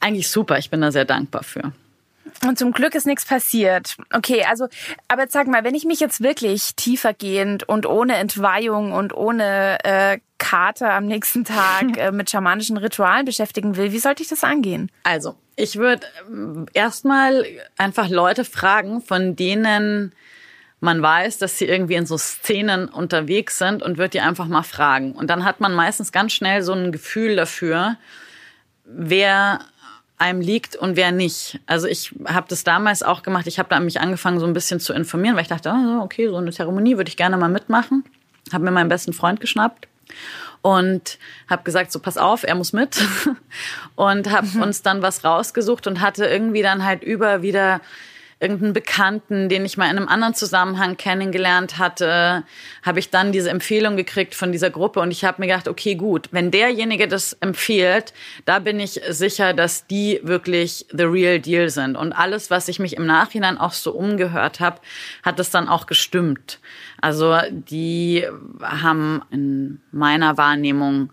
eigentlich 0.00 0.28
super. 0.28 0.58
Ich 0.58 0.70
bin 0.70 0.80
da 0.80 0.92
sehr 0.92 1.04
dankbar 1.04 1.42
für. 1.42 1.72
Und 2.46 2.58
zum 2.58 2.72
Glück 2.72 2.94
ist 2.94 3.06
nichts 3.06 3.24
passiert. 3.24 3.96
Okay, 4.12 4.44
also, 4.48 4.68
aber 5.08 5.26
sag 5.28 5.48
mal, 5.48 5.64
wenn 5.64 5.74
ich 5.74 5.84
mich 5.84 6.00
jetzt 6.00 6.22
wirklich 6.22 6.74
tiefergehend 6.76 7.68
und 7.68 7.86
ohne 7.86 8.16
Entweihung 8.16 8.92
und 8.92 9.14
ohne 9.14 9.78
äh, 9.84 10.18
Kater 10.38 10.92
am 10.92 11.06
nächsten 11.06 11.44
Tag 11.44 11.96
äh, 11.96 12.12
mit 12.12 12.30
schamanischen 12.30 12.76
Ritualen 12.76 13.24
beschäftigen 13.24 13.76
will, 13.76 13.92
wie 13.92 13.98
sollte 13.98 14.22
ich 14.22 14.28
das 14.28 14.44
angehen? 14.44 14.90
Also, 15.02 15.36
ich 15.58 15.76
würde 15.76 16.06
ähm, 16.28 16.66
erstmal 16.72 17.44
einfach 17.76 18.08
Leute 18.08 18.44
fragen, 18.44 19.02
von 19.02 19.36
denen 19.36 20.12
man 20.80 21.02
weiß, 21.02 21.38
dass 21.38 21.58
sie 21.58 21.64
irgendwie 21.66 21.94
in 21.94 22.06
so 22.06 22.16
Szenen 22.16 22.88
unterwegs 22.88 23.58
sind 23.58 23.82
und 23.82 23.98
wird 23.98 24.14
die 24.14 24.20
einfach 24.20 24.46
mal 24.46 24.62
fragen. 24.62 25.12
Und 25.12 25.28
dann 25.28 25.44
hat 25.44 25.58
man 25.58 25.74
meistens 25.74 26.12
ganz 26.12 26.32
schnell 26.32 26.62
so 26.62 26.72
ein 26.72 26.92
Gefühl 26.92 27.34
dafür, 27.34 27.96
wer 28.84 29.58
einem 30.18 30.40
liegt 30.40 30.76
und 30.76 30.96
wer 30.96 31.10
nicht. 31.10 31.58
Also 31.66 31.88
ich 31.88 32.14
habe 32.26 32.46
das 32.48 32.62
damals 32.62 33.02
auch 33.02 33.22
gemacht. 33.22 33.48
Ich 33.48 33.58
habe 33.58 33.68
da 33.68 33.80
mich 33.80 34.00
angefangen, 34.00 34.38
so 34.38 34.46
ein 34.46 34.52
bisschen 34.52 34.78
zu 34.78 34.92
informieren, 34.92 35.34
weil 35.34 35.42
ich 35.42 35.48
dachte, 35.48 35.70
oh, 35.70 36.02
okay, 36.02 36.28
so 36.28 36.36
eine 36.36 36.52
Zeremonie 36.52 36.96
würde 36.96 37.08
ich 37.08 37.16
gerne 37.16 37.36
mal 37.36 37.48
mitmachen. 37.48 38.04
Habe 38.52 38.64
mir 38.64 38.70
meinen 38.70 38.88
besten 38.88 39.12
Freund 39.12 39.40
geschnappt 39.40 39.88
und 40.62 41.18
habe 41.48 41.62
gesagt, 41.62 41.92
so 41.92 42.00
pass 42.00 42.16
auf, 42.16 42.44
er 42.44 42.54
muss 42.54 42.72
mit 42.72 43.00
und 43.94 44.30
habe 44.30 44.46
mhm. 44.46 44.62
uns 44.62 44.82
dann 44.82 45.02
was 45.02 45.24
rausgesucht 45.24 45.86
und 45.86 46.00
hatte 46.00 46.26
irgendwie 46.26 46.62
dann 46.62 46.84
halt 46.84 47.02
über 47.02 47.42
wieder 47.42 47.80
irgendeinen 48.40 48.72
Bekannten, 48.72 49.48
den 49.48 49.64
ich 49.64 49.76
mal 49.76 49.90
in 49.90 49.96
einem 49.96 50.08
anderen 50.08 50.34
Zusammenhang 50.34 50.96
kennengelernt 50.96 51.78
hatte, 51.78 52.44
habe 52.84 53.00
ich 53.00 53.10
dann 53.10 53.32
diese 53.32 53.50
Empfehlung 53.50 53.96
gekriegt 53.96 54.34
von 54.34 54.52
dieser 54.52 54.70
Gruppe 54.70 55.00
und 55.00 55.10
ich 55.10 55.24
habe 55.24 55.42
mir 55.42 55.48
gedacht, 55.48 55.66
okay, 55.66 55.96
gut, 55.96 56.28
wenn 56.30 56.50
derjenige 56.50 57.08
das 57.08 57.32
empfiehlt, 57.40 58.12
da 58.44 58.60
bin 58.60 58.78
ich 58.78 59.00
sicher, 59.08 59.54
dass 59.54 59.86
die 59.86 60.20
wirklich 60.22 60.86
the 60.90 61.02
real 61.04 61.40
deal 61.40 61.68
sind 61.68 61.96
und 61.96 62.12
alles, 62.12 62.50
was 62.50 62.68
ich 62.68 62.78
mich 62.78 62.96
im 62.96 63.06
Nachhinein 63.06 63.58
auch 63.58 63.72
so 63.72 63.92
umgehört 63.92 64.60
habe, 64.60 64.80
hat 65.24 65.40
es 65.40 65.50
dann 65.50 65.68
auch 65.68 65.86
gestimmt. 65.86 66.60
Also 67.00 67.36
die 67.50 68.24
haben 68.62 69.22
in 69.30 69.80
meiner 69.90 70.36
Wahrnehmung 70.36 71.10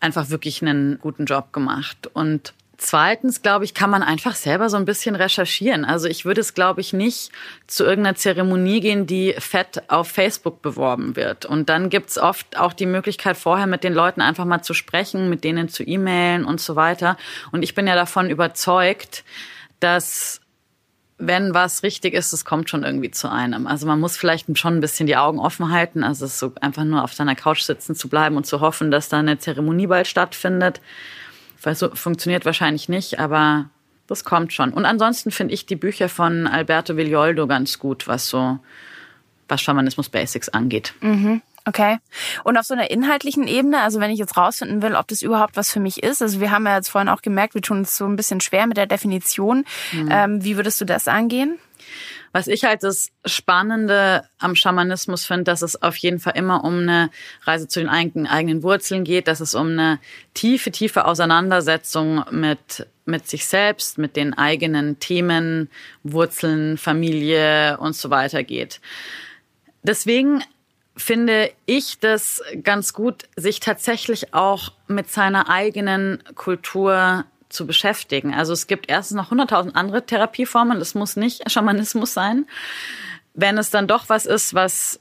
einfach 0.00 0.28
wirklich 0.28 0.60
einen 0.60 0.98
guten 0.98 1.24
Job 1.24 1.52
gemacht 1.52 2.10
und 2.12 2.52
Zweitens, 2.78 3.40
glaube 3.40 3.64
ich, 3.64 3.72
kann 3.72 3.88
man 3.88 4.02
einfach 4.02 4.34
selber 4.34 4.68
so 4.68 4.76
ein 4.76 4.84
bisschen 4.84 5.16
recherchieren. 5.16 5.86
Also 5.86 6.08
ich 6.08 6.26
würde 6.26 6.42
es, 6.42 6.52
glaube 6.52 6.82
ich, 6.82 6.92
nicht 6.92 7.32
zu 7.66 7.84
irgendeiner 7.84 8.16
Zeremonie 8.16 8.80
gehen, 8.80 9.06
die 9.06 9.34
fett 9.38 9.88
auf 9.88 10.08
Facebook 10.08 10.60
beworben 10.60 11.16
wird. 11.16 11.46
Und 11.46 11.70
dann 11.70 11.88
gibt's 11.88 12.18
oft 12.18 12.58
auch 12.58 12.74
die 12.74 12.84
Möglichkeit, 12.84 13.38
vorher 13.38 13.66
mit 13.66 13.82
den 13.82 13.94
Leuten 13.94 14.20
einfach 14.20 14.44
mal 14.44 14.62
zu 14.62 14.74
sprechen, 14.74 15.30
mit 15.30 15.42
denen 15.42 15.68
zu 15.68 15.84
e-mailen 15.84 16.44
und 16.44 16.60
so 16.60 16.76
weiter. 16.76 17.16
Und 17.50 17.62
ich 17.62 17.74
bin 17.74 17.86
ja 17.86 17.94
davon 17.94 18.28
überzeugt, 18.28 19.24
dass 19.80 20.42
wenn 21.18 21.54
was 21.54 21.82
richtig 21.82 22.12
ist, 22.12 22.34
es 22.34 22.44
kommt 22.44 22.68
schon 22.68 22.84
irgendwie 22.84 23.10
zu 23.10 23.30
einem. 23.30 23.66
Also 23.66 23.86
man 23.86 24.00
muss 24.00 24.18
vielleicht 24.18 24.58
schon 24.58 24.76
ein 24.76 24.80
bisschen 24.80 25.06
die 25.06 25.16
Augen 25.16 25.38
offen 25.38 25.72
halten. 25.72 26.04
Also 26.04 26.26
es 26.26 26.38
so 26.38 26.52
einfach 26.60 26.84
nur 26.84 27.02
auf 27.02 27.14
seiner 27.14 27.34
Couch 27.34 27.62
sitzen 27.62 27.94
zu 27.94 28.10
bleiben 28.10 28.36
und 28.36 28.44
zu 28.44 28.60
hoffen, 28.60 28.90
dass 28.90 29.08
da 29.08 29.18
eine 29.18 29.38
Zeremonie 29.38 29.86
bald 29.86 30.06
stattfindet 30.06 30.82
so 31.74 31.94
funktioniert 31.94 32.44
wahrscheinlich 32.44 32.88
nicht, 32.88 33.18
aber 33.18 33.70
das 34.06 34.24
kommt 34.24 34.52
schon. 34.52 34.72
Und 34.72 34.84
ansonsten 34.84 35.30
finde 35.30 35.54
ich 35.54 35.66
die 35.66 35.76
Bücher 35.76 36.08
von 36.08 36.46
Alberto 36.46 36.96
Villoldo 36.96 37.46
ganz 37.46 37.78
gut, 37.78 38.06
was 38.06 38.28
so, 38.28 38.58
was 39.48 39.60
Schamanismus 39.60 40.08
Basics 40.08 40.48
angeht. 40.48 40.94
Mhm. 41.00 41.42
Okay. 41.64 41.98
Und 42.44 42.56
auf 42.56 42.64
so 42.64 42.74
einer 42.74 42.90
inhaltlichen 42.92 43.48
Ebene, 43.48 43.80
also 43.80 43.98
wenn 43.98 44.12
ich 44.12 44.20
jetzt 44.20 44.36
rausfinden 44.36 44.82
will, 44.82 44.94
ob 44.94 45.08
das 45.08 45.22
überhaupt 45.22 45.56
was 45.56 45.72
für 45.72 45.80
mich 45.80 46.02
ist, 46.04 46.22
also 46.22 46.40
wir 46.40 46.52
haben 46.52 46.64
ja 46.64 46.76
jetzt 46.76 46.88
vorhin 46.88 47.08
auch 47.08 47.22
gemerkt, 47.22 47.54
wir 47.54 47.62
tun 47.62 47.80
es 47.80 47.96
so 47.96 48.06
ein 48.06 48.14
bisschen 48.14 48.40
schwer 48.40 48.68
mit 48.68 48.76
der 48.76 48.86
Definition. 48.86 49.64
Mhm. 49.92 50.08
Ähm, 50.10 50.44
wie 50.44 50.56
würdest 50.56 50.80
du 50.80 50.84
das 50.84 51.08
angehen? 51.08 51.58
Was 52.36 52.48
ich 52.48 52.64
halt 52.64 52.82
das 52.82 53.12
Spannende 53.24 54.28
am 54.38 54.56
Schamanismus 54.56 55.24
finde, 55.24 55.44
dass 55.44 55.62
es 55.62 55.80
auf 55.80 55.96
jeden 55.96 56.18
Fall 56.18 56.34
immer 56.36 56.64
um 56.64 56.80
eine 56.80 57.08
Reise 57.44 57.66
zu 57.66 57.80
den 57.80 57.88
eigenen 57.88 58.62
Wurzeln 58.62 59.04
geht, 59.04 59.26
dass 59.26 59.40
es 59.40 59.54
um 59.54 59.68
eine 59.68 59.98
tiefe, 60.34 60.70
tiefe 60.70 61.06
Auseinandersetzung 61.06 62.26
mit 62.30 62.86
mit 63.06 63.26
sich 63.26 63.46
selbst, 63.46 63.96
mit 63.96 64.16
den 64.16 64.34
eigenen 64.34 64.98
Themen, 64.98 65.70
Wurzeln, 66.02 66.76
Familie 66.76 67.78
und 67.78 67.96
so 67.96 68.10
weiter 68.10 68.44
geht. 68.44 68.82
Deswegen 69.82 70.44
finde 70.94 71.50
ich 71.64 72.00
das 72.00 72.42
ganz 72.62 72.92
gut, 72.92 73.30
sich 73.36 73.60
tatsächlich 73.60 74.34
auch 74.34 74.72
mit 74.88 75.10
seiner 75.10 75.48
eigenen 75.48 76.22
Kultur 76.34 77.24
zu 77.56 77.66
beschäftigen. 77.66 78.34
Also 78.34 78.52
es 78.52 78.66
gibt 78.66 78.88
erstens 78.88 79.16
noch 79.16 79.30
hunderttausend 79.30 79.74
andere 79.74 80.04
Therapieformen. 80.04 80.78
Das 80.78 80.94
muss 80.94 81.16
nicht 81.16 81.50
Schamanismus 81.50 82.14
sein. 82.14 82.46
Wenn 83.34 83.58
es 83.58 83.70
dann 83.70 83.86
doch 83.88 84.08
was 84.08 84.26
ist, 84.26 84.54
was 84.54 85.00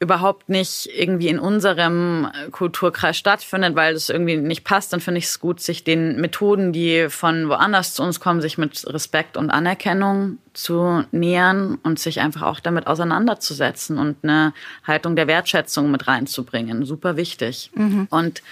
überhaupt 0.00 0.48
nicht 0.48 0.88
irgendwie 0.94 1.28
in 1.28 1.38
unserem 1.38 2.28
Kulturkreis 2.50 3.16
stattfindet, 3.16 3.74
weil 3.74 3.94
es 3.94 4.10
irgendwie 4.10 4.36
nicht 4.36 4.64
passt, 4.64 4.92
dann 4.92 5.00
finde 5.00 5.18
ich 5.18 5.24
es 5.24 5.40
gut, 5.40 5.60
sich 5.60 5.84
den 5.84 6.20
Methoden, 6.20 6.72
die 6.72 7.06
von 7.08 7.48
woanders 7.48 7.94
zu 7.94 8.02
uns 8.02 8.20
kommen, 8.20 8.40
sich 8.40 8.58
mit 8.58 8.86
Respekt 8.86 9.36
und 9.36 9.50
Anerkennung 9.50 10.38
zu 10.52 11.04
nähern 11.10 11.78
und 11.82 11.98
sich 11.98 12.20
einfach 12.20 12.42
auch 12.42 12.60
damit 12.60 12.86
auseinanderzusetzen 12.86 13.98
und 13.98 14.16
eine 14.22 14.52
Haltung 14.86 15.16
der 15.16 15.26
Wertschätzung 15.26 15.90
mit 15.90 16.06
reinzubringen. 16.06 16.84
Super 16.84 17.16
wichtig. 17.16 17.70
Mhm. 17.74 18.06
Und 18.10 18.42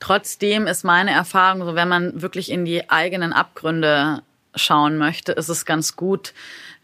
Trotzdem 0.00 0.66
ist 0.66 0.84
meine 0.84 1.10
Erfahrung, 1.10 1.64
so 1.64 1.74
wenn 1.74 1.88
man 1.88 2.20
wirklich 2.20 2.50
in 2.50 2.64
die 2.64 2.90
eigenen 2.90 3.32
Abgründe 3.32 4.22
schauen 4.54 4.98
möchte, 4.98 5.32
ist 5.32 5.48
es 5.48 5.64
ganz 5.64 5.96
gut, 5.96 6.34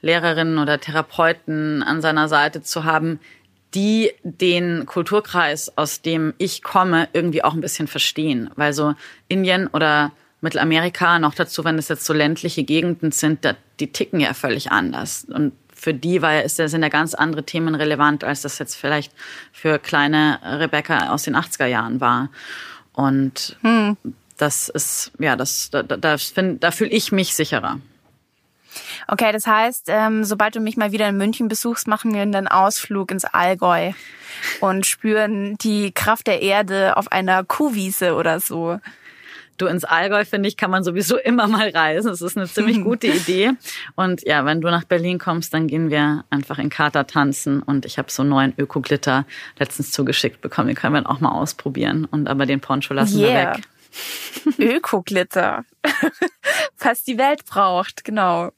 Lehrerinnen 0.00 0.58
oder 0.58 0.80
Therapeuten 0.80 1.82
an 1.82 2.02
seiner 2.02 2.28
Seite 2.28 2.62
zu 2.62 2.84
haben, 2.84 3.20
die 3.74 4.12
den 4.22 4.84
Kulturkreis, 4.86 5.76
aus 5.76 6.02
dem 6.02 6.34
ich 6.38 6.62
komme, 6.62 7.08
irgendwie 7.12 7.44
auch 7.44 7.54
ein 7.54 7.60
bisschen 7.60 7.88
verstehen. 7.88 8.50
Weil 8.56 8.72
so 8.72 8.94
Indien 9.28 9.66
oder 9.68 10.12
Mittelamerika, 10.40 11.18
noch 11.18 11.34
dazu, 11.34 11.64
wenn 11.64 11.78
es 11.78 11.88
jetzt 11.88 12.04
so 12.04 12.12
ländliche 12.12 12.64
Gegenden 12.64 13.12
sind, 13.12 13.46
die 13.78 13.92
ticken 13.92 14.20
ja 14.20 14.34
völlig 14.34 14.72
anders. 14.72 15.24
Und 15.24 15.52
für 15.72 15.94
die 15.94 16.20
war, 16.20 16.42
ist, 16.42 16.56
sind 16.56 16.82
ja 16.82 16.88
ganz 16.88 17.14
andere 17.14 17.44
Themen 17.44 17.74
relevant, 17.74 18.24
als 18.24 18.42
das 18.42 18.58
jetzt 18.58 18.74
vielleicht 18.74 19.12
für 19.52 19.78
kleine 19.78 20.38
Rebecca 20.42 21.10
aus 21.10 21.22
den 21.22 21.36
80er 21.36 21.66
Jahren 21.66 22.00
war. 22.00 22.28
Und 22.94 23.56
hm. 23.62 23.96
das 24.36 24.68
ist, 24.68 25.12
ja, 25.18 25.36
das, 25.36 25.70
da, 25.70 25.82
da, 25.82 26.16
da, 26.16 26.70
fühle 26.70 26.90
ich 26.90 27.12
mich 27.12 27.34
sicherer. 27.34 27.80
Okay, 29.08 29.32
das 29.32 29.46
heißt, 29.46 29.86
ähm, 29.88 30.24
sobald 30.24 30.56
du 30.56 30.60
mich 30.60 30.76
mal 30.76 30.92
wieder 30.92 31.08
in 31.08 31.16
München 31.16 31.48
besuchst, 31.48 31.86
machen 31.86 32.14
wir 32.14 32.22
einen 32.22 32.48
Ausflug 32.48 33.10
ins 33.10 33.24
Allgäu 33.24 33.92
und 34.60 34.86
spüren 34.86 35.56
die 35.58 35.92
Kraft 35.92 36.26
der 36.26 36.42
Erde 36.42 36.96
auf 36.96 37.12
einer 37.12 37.44
Kuhwiese 37.44 38.14
oder 38.14 38.40
so. 38.40 38.80
Du 39.58 39.66
ins 39.66 39.84
Allgäu, 39.84 40.24
finde 40.24 40.48
ich, 40.48 40.56
kann 40.56 40.70
man 40.70 40.82
sowieso 40.82 41.18
immer 41.18 41.46
mal 41.46 41.68
reisen. 41.68 42.08
Das 42.08 42.22
ist 42.22 42.36
eine 42.36 42.48
ziemlich 42.48 42.80
gute 42.84 43.08
Idee. 43.08 43.52
Und 43.94 44.22
ja, 44.26 44.44
wenn 44.44 44.60
du 44.60 44.68
nach 44.68 44.84
Berlin 44.84 45.18
kommst, 45.18 45.54
dann 45.54 45.66
gehen 45.66 45.90
wir 45.90 46.24
einfach 46.30 46.58
in 46.58 46.70
Kater 46.70 47.06
tanzen. 47.06 47.62
Und 47.62 47.86
ich 47.86 47.98
habe 47.98 48.10
so 48.10 48.22
einen 48.22 48.30
neuen 48.30 48.54
Öko-Glitter 48.56 49.26
letztens 49.58 49.92
zugeschickt 49.92 50.40
bekommen. 50.40 50.68
Den 50.68 50.76
können 50.76 50.94
wir 50.94 51.10
auch 51.10 51.20
mal 51.20 51.32
ausprobieren. 51.32 52.06
Und 52.06 52.28
aber 52.28 52.46
den 52.46 52.60
Poncho 52.60 52.94
lassen 52.94 53.20
yeah. 53.20 53.28
wir 53.28 53.56
weg. 53.56 54.76
Öko-Glitter. 54.76 55.64
Was 56.78 57.04
die 57.04 57.18
Welt 57.18 57.44
braucht, 57.44 58.04
genau. 58.04 58.52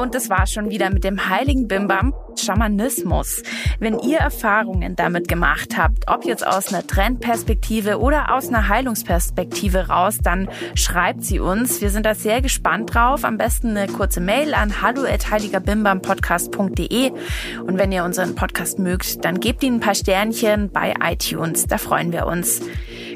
Und 0.00 0.14
das 0.14 0.30
war 0.30 0.46
schon 0.46 0.70
wieder 0.70 0.88
mit 0.90 1.04
dem 1.04 1.28
heiligen 1.28 1.68
Bimbam 1.68 2.14
Schamanismus. 2.36 3.42
Wenn 3.78 3.98
ihr 3.98 4.16
Erfahrungen 4.18 4.96
damit 4.96 5.28
gemacht 5.28 5.76
habt, 5.76 6.08
ob 6.08 6.24
jetzt 6.24 6.46
aus 6.46 6.72
einer 6.72 6.86
Trendperspektive 6.86 8.00
oder 8.00 8.34
aus 8.34 8.48
einer 8.48 8.68
Heilungsperspektive 8.68 9.88
raus, 9.88 10.16
dann 10.22 10.48
schreibt 10.74 11.22
sie 11.24 11.38
uns. 11.38 11.82
Wir 11.82 11.90
sind 11.90 12.06
da 12.06 12.14
sehr 12.14 12.40
gespannt 12.40 12.94
drauf. 12.94 13.24
Am 13.24 13.36
besten 13.36 13.76
eine 13.76 13.92
kurze 13.92 14.20
Mail 14.20 14.54
an 14.54 14.80
hallo@heiligerbimbampodcast.de 14.80 17.12
und 17.66 17.78
wenn 17.78 17.92
ihr 17.92 18.04
unseren 18.04 18.34
Podcast 18.34 18.78
mögt, 18.78 19.22
dann 19.24 19.40
gebt 19.40 19.62
ihn 19.62 19.74
ein 19.74 19.80
paar 19.80 19.94
Sternchen 19.94 20.70
bei 20.70 20.94
iTunes. 21.02 21.66
Da 21.66 21.76
freuen 21.78 22.12
wir 22.12 22.26
uns. 22.26 22.60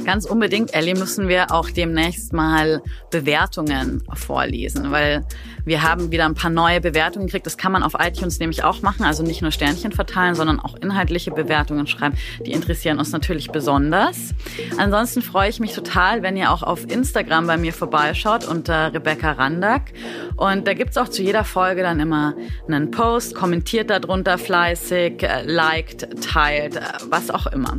Ganz 0.05 0.27
unbedingt, 0.27 0.75
Ellie, 0.75 0.95
müssen 0.95 1.29
wir 1.29 1.51
auch 1.51 1.71
demnächst 1.71 2.33
mal 2.33 2.83
Bewertungen 3.11 4.03
vorlesen, 4.14 4.90
weil 4.90 5.25
wir 5.64 5.83
haben 5.83 6.11
wieder 6.12 6.27
ein 6.27 6.35
paar 6.35 6.51
neue 6.51 6.81
Bewertungen 6.81 7.27
gekriegt. 7.27 7.47
Das 7.47 7.57
kann 7.57 7.73
man 7.73 7.83
auf 7.83 7.95
iTunes 7.99 8.38
nämlich 8.38 8.64
auch 8.64 8.83
machen. 8.83 9.05
Also 9.05 9.23
nicht 9.23 9.40
nur 9.40 9.51
Sternchen 9.51 9.93
verteilen, 9.93 10.35
sondern 10.35 10.61
auch 10.61 10.75
inhaltliche 10.77 11.31
Bewertungen 11.31 11.87
schreiben. 11.87 12.17
Die 12.45 12.53
interessieren 12.53 12.99
uns 12.99 13.12
natürlich 13.12 13.51
besonders. 13.51 14.35
Ansonsten 14.77 15.23
freue 15.23 15.49
ich 15.49 15.61
mich 15.61 15.73
total, 15.73 16.23
wenn 16.23 16.37
ihr 16.37 16.51
auch 16.51 16.62
auf 16.62 16.90
Instagram 16.90 17.47
bei 17.47 17.57
mir 17.57 17.73
vorbeischaut 17.73 18.47
unter 18.47 18.93
Rebecca 18.93 19.33
Randack. 19.33 19.93
Und 20.37 20.67
da 20.67 20.75
gibt's 20.75 20.99
auch 20.99 21.09
zu 21.09 21.23
jeder 21.23 21.45
Folge 21.45 21.83
dann 21.83 21.99
immer 21.99 22.35
einen 22.69 22.90
Post, 22.90 23.35
kommentiert 23.35 23.88
darunter 23.88 24.37
fleißig, 24.37 25.23
äh, 25.23 25.43
liked, 25.45 26.23
teilt, 26.23 26.77
äh, 26.77 26.81
was 27.09 27.31
auch 27.31 27.47
immer. 27.47 27.79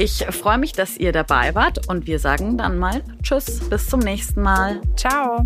Ich 0.00 0.24
freue 0.26 0.58
mich, 0.58 0.74
dass 0.74 0.96
ihr 0.96 1.10
dabei 1.10 1.56
wart 1.56 1.88
und 1.88 2.06
wir 2.06 2.20
sagen 2.20 2.56
dann 2.56 2.78
mal 2.78 3.02
Tschüss, 3.20 3.68
bis 3.68 3.88
zum 3.88 3.98
nächsten 3.98 4.40
Mal. 4.40 4.80
Ciao. 4.96 5.44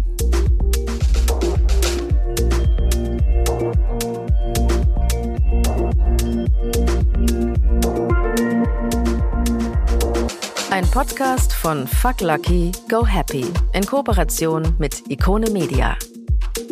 Ein 10.71 10.85
Podcast 10.91 11.55
von 11.55 11.87
Fuck 11.87 12.21
Lucky, 12.21 12.73
Go 12.91 13.07
Happy 13.07 13.47
in 13.73 13.87
Kooperation 13.87 14.75
mit 14.77 15.11
Ikone 15.11 15.51
Media. 15.51 15.97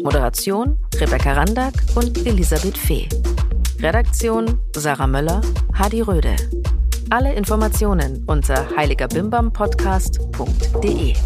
Moderation 0.02 0.78
Rebecca 0.96 1.32
Randack 1.32 1.72
und 1.94 2.26
Elisabeth 2.26 2.76
Fee. 2.76 3.08
Redaktion 3.78 4.60
Sarah 4.76 5.06
Möller, 5.06 5.40
Hadi 5.72 6.02
Röde. 6.02 6.36
Alle 7.12 7.34
Informationen 7.34 8.22
unter 8.28 8.68
heiligerbimbampodcast.de. 8.76 11.16